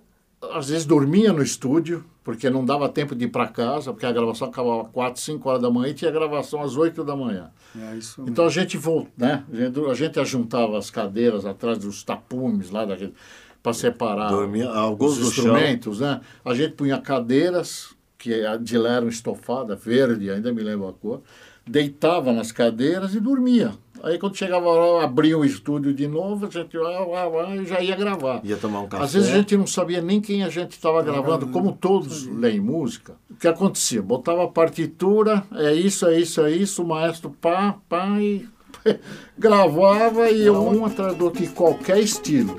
às 0.52 0.68
vezes 0.68 0.84
dormia 0.84 1.32
no 1.32 1.42
estúdio, 1.42 2.04
porque 2.24 2.48
não 2.50 2.64
dava 2.64 2.88
tempo 2.88 3.14
de 3.14 3.24
ir 3.24 3.28
para 3.28 3.48
casa, 3.48 3.92
porque 3.92 4.06
a 4.06 4.12
gravação 4.12 4.48
acabava 4.48 4.84
4, 4.84 5.20
5 5.20 5.48
horas 5.48 5.62
da 5.62 5.70
manhã 5.70 5.90
e 5.90 5.94
tinha 5.94 6.10
gravação 6.10 6.62
às 6.62 6.76
8 6.76 7.02
da 7.02 7.16
manhã. 7.16 7.50
É 7.76 7.96
isso 7.96 8.22
Então 8.26 8.46
a 8.46 8.50
gente 8.50 8.76
voltou, 8.76 9.10
né? 9.16 9.44
A 9.52 9.56
gente, 9.56 9.80
a 9.90 9.94
gente 9.94 10.20
ajuntava 10.20 10.76
as 10.78 10.90
cadeiras 10.90 11.46
atrás 11.46 11.78
dos 11.78 12.02
tapumes 12.02 12.70
lá 12.70 12.84
daquele 12.84 13.14
para 13.62 13.72
separar 13.72 14.28
Dormia- 14.30 14.70
alguns 14.70 15.18
os 15.18 15.28
instrumentos, 15.28 16.00
né? 16.00 16.20
A 16.44 16.54
gente 16.54 16.74
punha 16.74 16.98
cadeiras 17.00 17.96
que 18.16 18.32
de 18.60 18.76
lá 18.78 18.94
eram 18.94 19.08
estofada, 19.08 19.74
verde, 19.76 20.30
ainda 20.30 20.52
me 20.52 20.62
lembro 20.62 20.88
a 20.88 20.92
cor, 20.92 21.22
deitava 21.66 22.32
nas 22.32 22.50
cadeiras 22.52 23.14
e 23.14 23.20
dormia. 23.20 23.72
Aí 24.02 24.18
quando 24.18 24.36
chegava 24.36 24.66
a 24.66 24.68
hora, 24.68 25.04
abria 25.04 25.36
o 25.36 25.44
estúdio 25.44 25.92
de 25.92 26.06
novo, 26.06 26.46
a 26.46 26.50
gente 26.50 26.76
lá, 26.76 27.00
lá, 27.04 27.24
lá, 27.28 27.56
e 27.56 27.64
já 27.66 27.80
ia 27.80 27.96
gravar. 27.96 28.40
Ia 28.44 28.56
tomar 28.56 28.80
um 28.80 28.88
café. 28.88 29.04
Às 29.04 29.12
vezes 29.14 29.30
a 29.30 29.34
gente 29.36 29.56
não 29.56 29.66
sabia 29.66 30.00
nem 30.00 30.20
quem 30.20 30.42
a 30.44 30.48
gente 30.48 30.72
estava 30.72 31.02
gravando, 31.02 31.48
como 31.48 31.72
todos 31.72 32.26
leem 32.26 32.60
música. 32.60 33.14
O 33.30 33.34
que 33.34 33.48
acontecia? 33.48 34.00
Botava 34.02 34.44
a 34.44 34.48
partitura, 34.48 35.44
é 35.54 35.72
isso, 35.72 36.06
é 36.06 36.18
isso, 36.20 36.40
é 36.42 36.50
isso, 36.50 36.82
o 36.82 36.86
maestro 36.86 37.30
pá, 37.40 37.76
pá, 37.88 38.06
e 38.20 38.46
gravava 39.38 40.30
e 40.30 40.48
um 40.50 40.84
atrás 40.84 41.14
do 41.16 41.24
outro, 41.26 41.42
em 41.44 41.48
qualquer 41.48 41.98
estilo. 41.98 42.56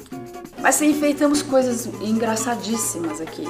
Mas 0.61 0.81
enfeitamos 0.81 1.41
coisas 1.41 1.85
engraçadíssimas 2.01 3.21
aqui. 3.21 3.43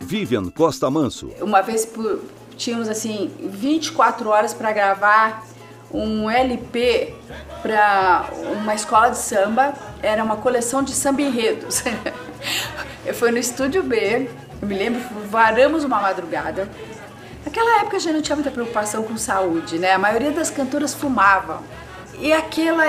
Vivian 0.00 0.48
Costa 0.50 0.88
Manso, 0.90 1.30
Uma 1.40 1.60
vez 1.62 1.84
por- 1.84 2.20
tínhamos 2.56 2.88
assim 2.88 3.30
24 3.40 4.28
horas 4.28 4.54
para 4.54 4.72
gravar 4.72 5.44
um 5.90 6.30
LP 6.30 7.14
para 7.62 8.28
uma 8.52 8.74
escola 8.74 9.10
de 9.10 9.18
samba. 9.18 9.74
Era 10.02 10.22
uma 10.22 10.36
coleção 10.36 10.82
de 10.82 10.92
samba 10.92 11.22
enredos. 11.22 11.82
Fui 13.14 13.30
no 13.30 13.38
estúdio 13.38 13.82
B, 13.82 14.28
eu 14.60 14.68
me 14.68 14.76
lembro, 14.76 15.00
varamos 15.28 15.84
uma 15.84 16.00
madrugada. 16.00 16.68
Naquela 17.44 17.80
época 17.80 17.96
a 17.96 18.00
gente 18.00 18.14
não 18.14 18.22
tinha 18.22 18.34
muita 18.34 18.50
preocupação 18.50 19.04
com 19.04 19.16
saúde, 19.16 19.78
né? 19.78 19.92
A 19.92 19.98
maioria 19.98 20.32
das 20.32 20.50
cantoras 20.50 20.92
fumavam. 20.92 21.62
E 22.18 22.32
aquela, 22.32 22.84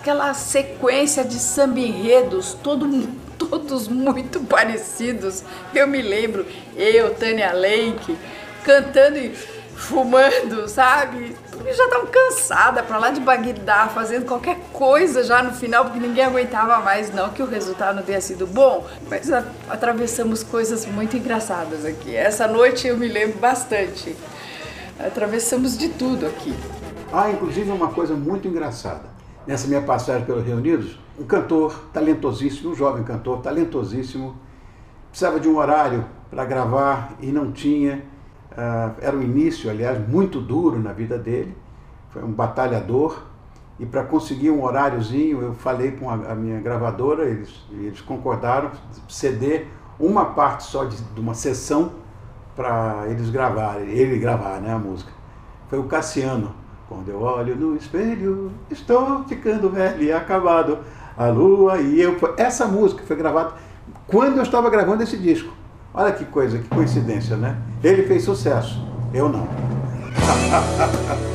aquela 0.00 0.32
sequência 0.32 1.24
de 1.24 1.38
samba 1.38 1.80
enredos, 1.80 2.54
todo, 2.62 2.88
todos 3.36 3.88
muito 3.88 4.40
parecidos. 4.40 5.44
Eu 5.74 5.86
me 5.86 6.00
lembro, 6.00 6.46
eu, 6.76 7.14
Tânia 7.14 7.52
Lenk, 7.52 8.16
cantando 8.64 9.18
e 9.18 9.34
fumando, 9.76 10.68
sabe? 10.68 11.36
Eu 11.64 11.74
já 11.74 11.84
estava 11.84 12.06
cansada 12.06 12.82
pra 12.82 12.98
lá 12.98 13.10
de 13.10 13.20
Bagdá, 13.20 13.86
fazendo 13.88 14.24
qualquer 14.26 14.58
coisa 14.72 15.22
já 15.22 15.42
no 15.42 15.52
final, 15.52 15.84
porque 15.84 16.00
ninguém 16.00 16.24
aguentava 16.24 16.80
mais. 16.80 17.12
Não 17.14 17.28
que 17.30 17.42
o 17.42 17.46
resultado 17.46 17.96
não 17.96 18.02
tenha 18.02 18.20
sido 18.20 18.46
bom, 18.46 18.86
mas 19.08 19.30
a- 19.30 19.44
atravessamos 19.68 20.42
coisas 20.42 20.86
muito 20.86 21.16
engraçadas 21.16 21.84
aqui. 21.84 22.14
Essa 22.16 22.46
noite 22.48 22.88
eu 22.88 22.96
me 22.96 23.06
lembro 23.08 23.38
bastante. 23.38 24.16
Atravessamos 24.98 25.76
de 25.78 25.90
tudo 25.90 26.26
aqui. 26.26 26.54
Há 27.12 27.30
inclusive 27.30 27.70
uma 27.70 27.88
coisa 27.88 28.14
muito 28.14 28.48
engraçada. 28.48 29.04
Nessa 29.46 29.66
minha 29.68 29.82
passagem 29.82 30.24
pelos 30.24 30.44
Reunidos, 30.44 30.98
um 31.18 31.24
cantor 31.24 31.84
talentosíssimo, 31.92 32.70
um 32.70 32.74
jovem 32.74 33.02
cantor 33.04 33.40
talentosíssimo, 33.40 34.36
precisava 35.10 35.38
de 35.40 35.48
um 35.48 35.56
horário 35.56 36.04
para 36.30 36.44
gravar 36.44 37.12
e 37.20 37.26
não 37.26 37.52
tinha. 37.52 38.02
Ah, 38.56 38.92
era 39.00 39.16
um 39.16 39.22
início, 39.22 39.70
aliás, 39.70 39.98
muito 40.08 40.40
duro 40.40 40.78
na 40.78 40.92
vida 40.92 41.18
dele. 41.18 41.56
Foi 42.10 42.22
um 42.22 42.32
batalhador. 42.32 43.22
E 43.78 43.86
para 43.86 44.04
conseguir 44.04 44.50
um 44.50 44.62
horáriozinho, 44.62 45.40
eu 45.40 45.54
falei 45.54 45.92
com 45.92 46.10
a, 46.10 46.34
minha 46.34 46.60
gravadora, 46.60 47.24
eles, 47.24 47.64
eles 47.70 48.00
concordaram 48.00 48.70
ceder 49.08 49.68
uma 49.98 50.26
parte 50.26 50.64
só 50.64 50.84
de, 50.84 50.96
de 50.96 51.20
uma 51.20 51.32
sessão 51.32 51.92
para 52.54 53.04
eles 53.08 53.30
gravarem, 53.30 53.88
ele 53.88 54.18
gravar 54.18 54.60
né, 54.60 54.72
a 54.72 54.78
música. 54.78 55.10
Foi 55.68 55.78
o 55.78 55.84
Cassiano. 55.84 56.54
Quando 56.88 57.08
eu 57.08 57.22
olho 57.22 57.54
no 57.54 57.76
espelho, 57.76 58.50
estou 58.68 59.24
ficando 59.24 59.70
velho 59.70 60.02
e 60.02 60.12
acabado. 60.12 60.78
A 61.16 61.28
lua 61.28 61.78
e 61.78 62.00
eu. 62.00 62.16
Essa 62.36 62.66
música 62.66 63.04
foi 63.06 63.16
gravada 63.16 63.54
quando 64.08 64.38
eu 64.38 64.42
estava 64.42 64.68
gravando 64.68 65.02
esse 65.02 65.16
disco. 65.16 65.52
Olha 65.94 66.12
que 66.12 66.24
coisa, 66.24 66.58
que 66.58 66.68
coincidência, 66.68 67.36
né? 67.36 67.56
Ele 67.82 68.02
fez 68.02 68.24
sucesso, 68.24 68.78
eu 69.14 69.28
não. 69.28 69.48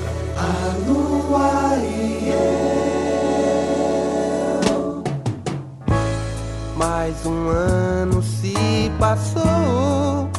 Mais 6.75 7.25
um 7.25 7.47
ano 7.49 8.21
se 8.21 8.91
passou 8.99 10.29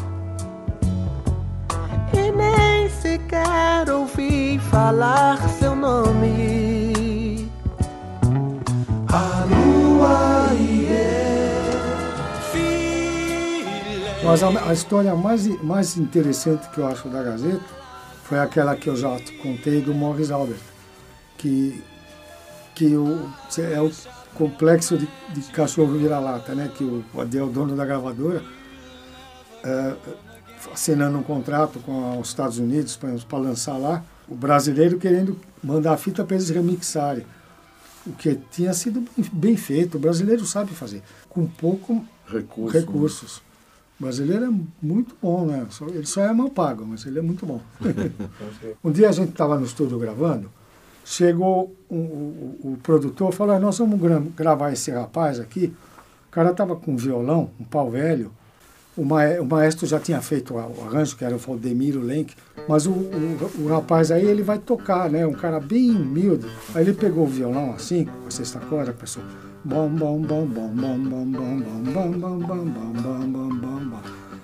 e 2.12 2.31
nem 2.33 2.90
sequer 2.90 3.88
ouvi 3.90 4.59
falar 4.71 5.38
seu 5.59 5.75
nome. 5.75 6.66
Mas 14.27 14.43
a, 14.43 14.69
a 14.69 14.73
história 14.73 15.15
mais, 15.15 15.47
mais 15.62 15.97
interessante 15.97 16.69
que 16.71 16.79
eu 16.79 16.87
acho 16.87 17.09
da 17.09 17.23
Gazeta 17.23 17.65
foi 18.25 18.39
aquela 18.39 18.75
que 18.77 18.89
eu 18.89 18.97
já 18.97 19.17
te 19.21 19.33
contei 19.39 19.81
do 19.81 19.95
Morris 19.95 20.31
Albert, 20.31 20.59
que, 21.39 21.83
que 22.75 22.97
o, 22.97 23.31
é 23.59 23.81
o 23.81 23.91
complexo 24.35 24.99
de, 24.99 25.09
de 25.33 25.41
cachorro 25.53 25.97
vira-lata, 25.97 26.55
né? 26.55 26.71
que 26.75 26.83
o, 26.83 27.05
o 27.15 27.21
Adel, 27.21 27.47
dono 27.49 27.77
da 27.77 27.85
gravadora, 27.87 28.43
é, 29.65 29.95
assinando 30.73 31.19
um 31.19 31.23
contrato 31.23 31.79
com 31.81 32.19
os 32.21 32.29
Estados 32.29 32.59
Unidos 32.59 32.97
para 32.97 33.39
lançar 33.39 33.77
lá, 33.77 34.03
o 34.29 34.35
brasileiro 34.35 34.99
querendo 34.99 35.39
mandar 35.62 35.93
a 35.93 35.97
fita 35.97 36.25
para 36.25 36.35
eles 36.37 36.51
remixarem. 36.51 37.25
O 38.05 38.12
que 38.12 38.35
tinha 38.51 38.73
sido 38.73 39.01
bem- 39.17 39.31
bem 39.33 39.57
feito, 39.57 39.97
o 39.97 40.01
brasileiro 40.01 40.45
sabe 40.45 40.73
fazer, 40.73 41.03
com 41.29 41.47
pouco 41.47 42.05
Recurso, 42.29 42.77
recursos. 42.77 43.43
O 43.99 44.03
brasileiro 44.05 44.45
é 44.45 44.51
muito 44.83 45.17
bom, 45.23 45.47
né? 45.47 45.67
Ele 45.89 46.07
só 46.07 46.23
é 46.23 46.33
mal 46.33 46.51
pago, 46.51 46.85
mas 46.87 47.07
ele 47.07 47.19
é 47.19 47.23
muito 47.23 47.47
bom. 47.47 47.61
um 48.85 48.91
dia 48.91 49.09
a 49.09 49.13
gente 49.13 49.31
estava 49.31 49.59
no 49.59 49.65
estúdio 49.65 49.99
gravando 49.99 50.51
chegou 51.09 51.73
o, 51.89 51.95
o, 51.95 52.61
o 52.73 52.79
produtor 52.83 53.33
falou: 53.33 53.55
"Ah, 53.55 53.61
Nós 53.61 53.79
vamos 53.79 54.01
gra- 54.01 54.23
gravar 54.37 54.73
esse 54.73 54.91
rapaz 54.91 55.39
aqui. 55.39 55.73
O 56.27 56.31
cara 56.33 56.51
estava 56.51 56.75
com 56.77 56.93
um 56.93 56.97
violão, 56.97 57.51
um 57.61 57.65
pau 57.65 57.89
velho. 57.91 58.33
O, 58.97 59.05
mae- 59.05 59.39
o 59.41 59.45
maestro 59.45 59.87
já 59.87 60.01
tinha 60.01 60.23
feito 60.23 60.55
o 60.55 60.59
arranjo, 60.59 61.17
que 61.17 61.25
era 61.25 61.35
o 61.35 61.39
Valdemiro 61.39 62.01
Lenk, 62.01 62.35
mas 62.67 62.87
o, 62.87 62.91
o, 62.93 63.51
o 63.61 63.69
rapaz 63.69 64.11
aí 64.11 64.25
ele 64.25 64.43
vai 64.43 64.59
tocar, 64.59 65.11
né? 65.11 65.27
Um 65.27 65.35
cara 65.35 65.61
bem 65.61 65.91
humilde. 65.91 66.47
Aí 66.75 66.83
ele 66.83 66.95
pegou 66.95 67.25
o 67.25 67.29
violão 67.29 67.73
assim, 67.75 68.07
com 68.07 68.27
a 68.27 68.31
sexta 68.31 68.59
corda, 68.61 68.93
pensou. 68.95 69.23
Bom, 69.63 69.89
bom, 69.89 70.21
bom, 70.21 70.47
bom, 70.47 70.69
bom, 70.69 70.99
bom, 70.99 71.25
bom, 71.27 71.27
bom, 71.27 71.83
bom, 71.85 72.39
bom, 72.39 72.39
bom, 72.41 73.49
bom, 73.51 73.79
bom. 73.91 74.01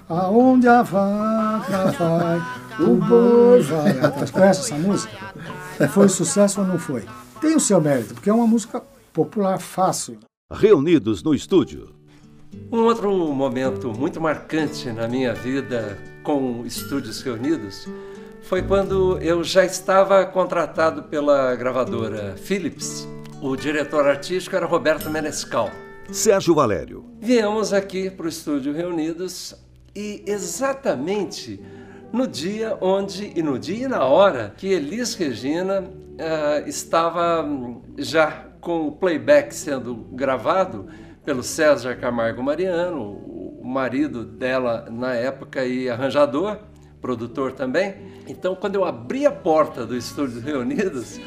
Aonde 0.09 0.69
a 0.69 0.83
vaca 0.83 1.91
vai, 1.99 2.41
o 2.81 2.97
boi 2.97 3.63
vai. 3.63 4.31
Conhece 4.31 4.61
essa 4.61 4.75
música? 4.77 5.17
Foi 5.91 6.09
sucesso 6.09 6.61
ou 6.61 6.67
não 6.67 6.79
foi? 6.79 7.05
Tem 7.41 7.57
o 7.57 7.61
seu 7.61 7.81
mérito, 7.81 8.15
porque 8.15 8.29
é 8.29 8.35
uma 8.35 8.47
música 8.47 8.83
popular 9.13 9.59
fácil. 9.59 10.19
Reunidos 10.53 11.23
no 11.23 11.35
estúdio. 11.35 11.95
Um 12.73 12.85
outro 12.85 13.15
momento 13.35 13.93
muito 13.93 14.19
marcante 14.19 14.91
na 14.91 15.07
minha 15.07 15.35
vida 15.35 15.99
com 16.23 16.65
Estúdios 16.65 17.21
Reunidos 17.21 17.87
foi 18.41 18.63
quando 18.63 19.19
eu 19.19 19.45
já 19.45 19.63
estava 19.63 20.25
contratado 20.25 21.03
pela 21.03 21.55
gravadora 21.55 22.35
Philips. 22.39 23.07
O 23.43 23.55
diretor 23.57 24.09
artístico 24.09 24.57
era 24.57 24.65
Roberto 24.65 25.11
Menescal. 25.11 25.71
Sérgio 26.11 26.55
Valério. 26.55 27.05
Viemos 27.21 27.75
aqui 27.75 28.09
para 28.09 28.25
o 28.25 28.29
Estúdio 28.31 28.73
Reunidos 28.73 29.55
e 29.95 30.25
exatamente 30.27 31.61
no 32.11 32.27
dia 32.27 32.79
onde, 32.81 33.35
e 33.37 33.43
no 33.43 33.59
dia 33.59 33.85
e 33.85 33.89
na 33.89 34.07
hora, 34.07 34.55
que 34.57 34.69
Elis 34.69 35.15
Regina 35.15 35.85
ah, 36.19 36.63
estava 36.67 37.47
já 37.99 38.47
com 38.63 38.89
o 38.89 38.93
playback 38.93 39.55
sendo 39.55 39.95
gravado 40.13 40.87
pelo 41.25 41.43
César 41.43 41.97
Camargo 41.97 42.43
Mariano, 42.43 43.03
o 43.03 43.63
marido 43.65 44.25
dela 44.25 44.87
na 44.91 45.15
época 45.15 45.65
e 45.65 45.89
arranjador, 45.89 46.59
produtor 47.01 47.53
também. 47.53 47.95
Então, 48.29 48.55
quando 48.55 48.75
eu 48.75 48.85
abri 48.85 49.27
a 49.27 49.33
porta 49.33 49.87
do 49.87 49.97
Estúdio 49.97 50.41
Reunidos, 50.41 51.21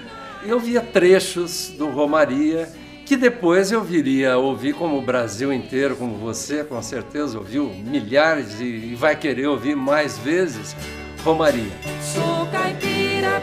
eu 0.46 0.60
via 0.60 0.82
trechos 0.82 1.70
do 1.78 1.90
Romaria 1.90 2.68
que 3.06 3.16
depois 3.16 3.72
eu 3.72 3.84
viria 3.84 4.36
ouvir 4.38 4.74
como 4.74 4.98
o 4.98 5.02
Brasil 5.02 5.54
inteiro, 5.54 5.96
como 5.96 6.18
você 6.18 6.64
com 6.64 6.82
certeza 6.82 7.38
ouviu 7.38 7.68
milhares 7.70 8.60
e, 8.60 8.96
vai 8.96 9.16
querer 9.16 9.46
ouvir 9.46 9.76
mais 9.76 10.18
vezes, 10.18 10.76
Romaria. 11.24 11.72
Sou 12.02 12.48
caipira, 12.48 13.42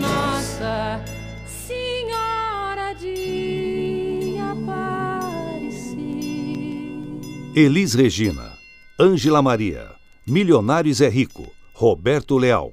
nossa 0.00 1.04
Elis 7.56 7.94
Regina. 7.94 8.58
Ângela 8.98 9.40
Maria. 9.40 9.92
Milionários 10.26 11.00
é 11.00 11.08
Rico. 11.08 11.46
Roberto 11.72 12.36
Leal. 12.36 12.72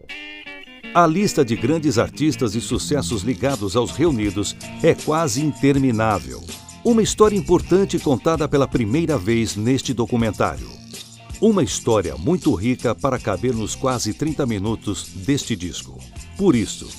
A 0.96 1.06
lista 1.06 1.46
de 1.46 1.56
grandes 1.56 2.00
artistas 2.00 2.56
e 2.56 2.62
sucessos 2.62 3.22
ligados 3.22 3.76
aos 3.76 3.92
reunidos 3.92 4.56
é 4.82 4.96
quase 4.96 5.40
interminável. 5.46 6.42
Uma 6.84 7.04
história 7.04 7.38
importante 7.38 8.00
contada 8.00 8.48
pela 8.48 8.68
primeira 8.68 9.20
vez 9.20 9.56
neste 9.56 9.94
documentário. 9.94 10.68
Uma 11.40 11.62
história 11.62 12.18
muito 12.18 12.52
rica 12.56 12.96
para 12.96 13.20
caber 13.20 13.54
nos 13.54 13.76
quase 13.76 14.16
30 14.16 14.48
minutos 14.48 15.10
deste 15.14 15.56
disco. 15.56 16.00
Por 16.36 16.56
isso, 16.56 16.90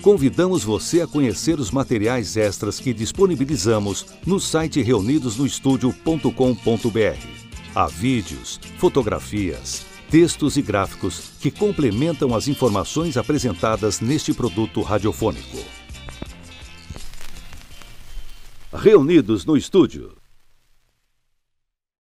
convidamos 0.00 0.64
você 0.64 1.02
a 1.02 1.06
conhecer 1.06 1.60
os 1.60 1.70
materiais 1.70 2.36
extras 2.36 2.80
que 2.80 2.92
disponibilizamos 2.92 4.06
no 4.26 4.40
site 4.40 4.82
reunidosnoestudio.com.br. 4.82 7.40
Há 7.74 7.86
vídeos, 7.86 8.58
fotografias, 8.78 9.86
textos 10.10 10.56
e 10.56 10.62
gráficos 10.62 11.32
que 11.40 11.50
complementam 11.50 12.34
as 12.34 12.48
informações 12.48 13.16
apresentadas 13.16 14.00
neste 14.00 14.34
produto 14.34 14.82
radiofônico. 14.82 15.58
Reunidos 18.72 19.44
no 19.44 19.56
estúdio. 19.56 20.19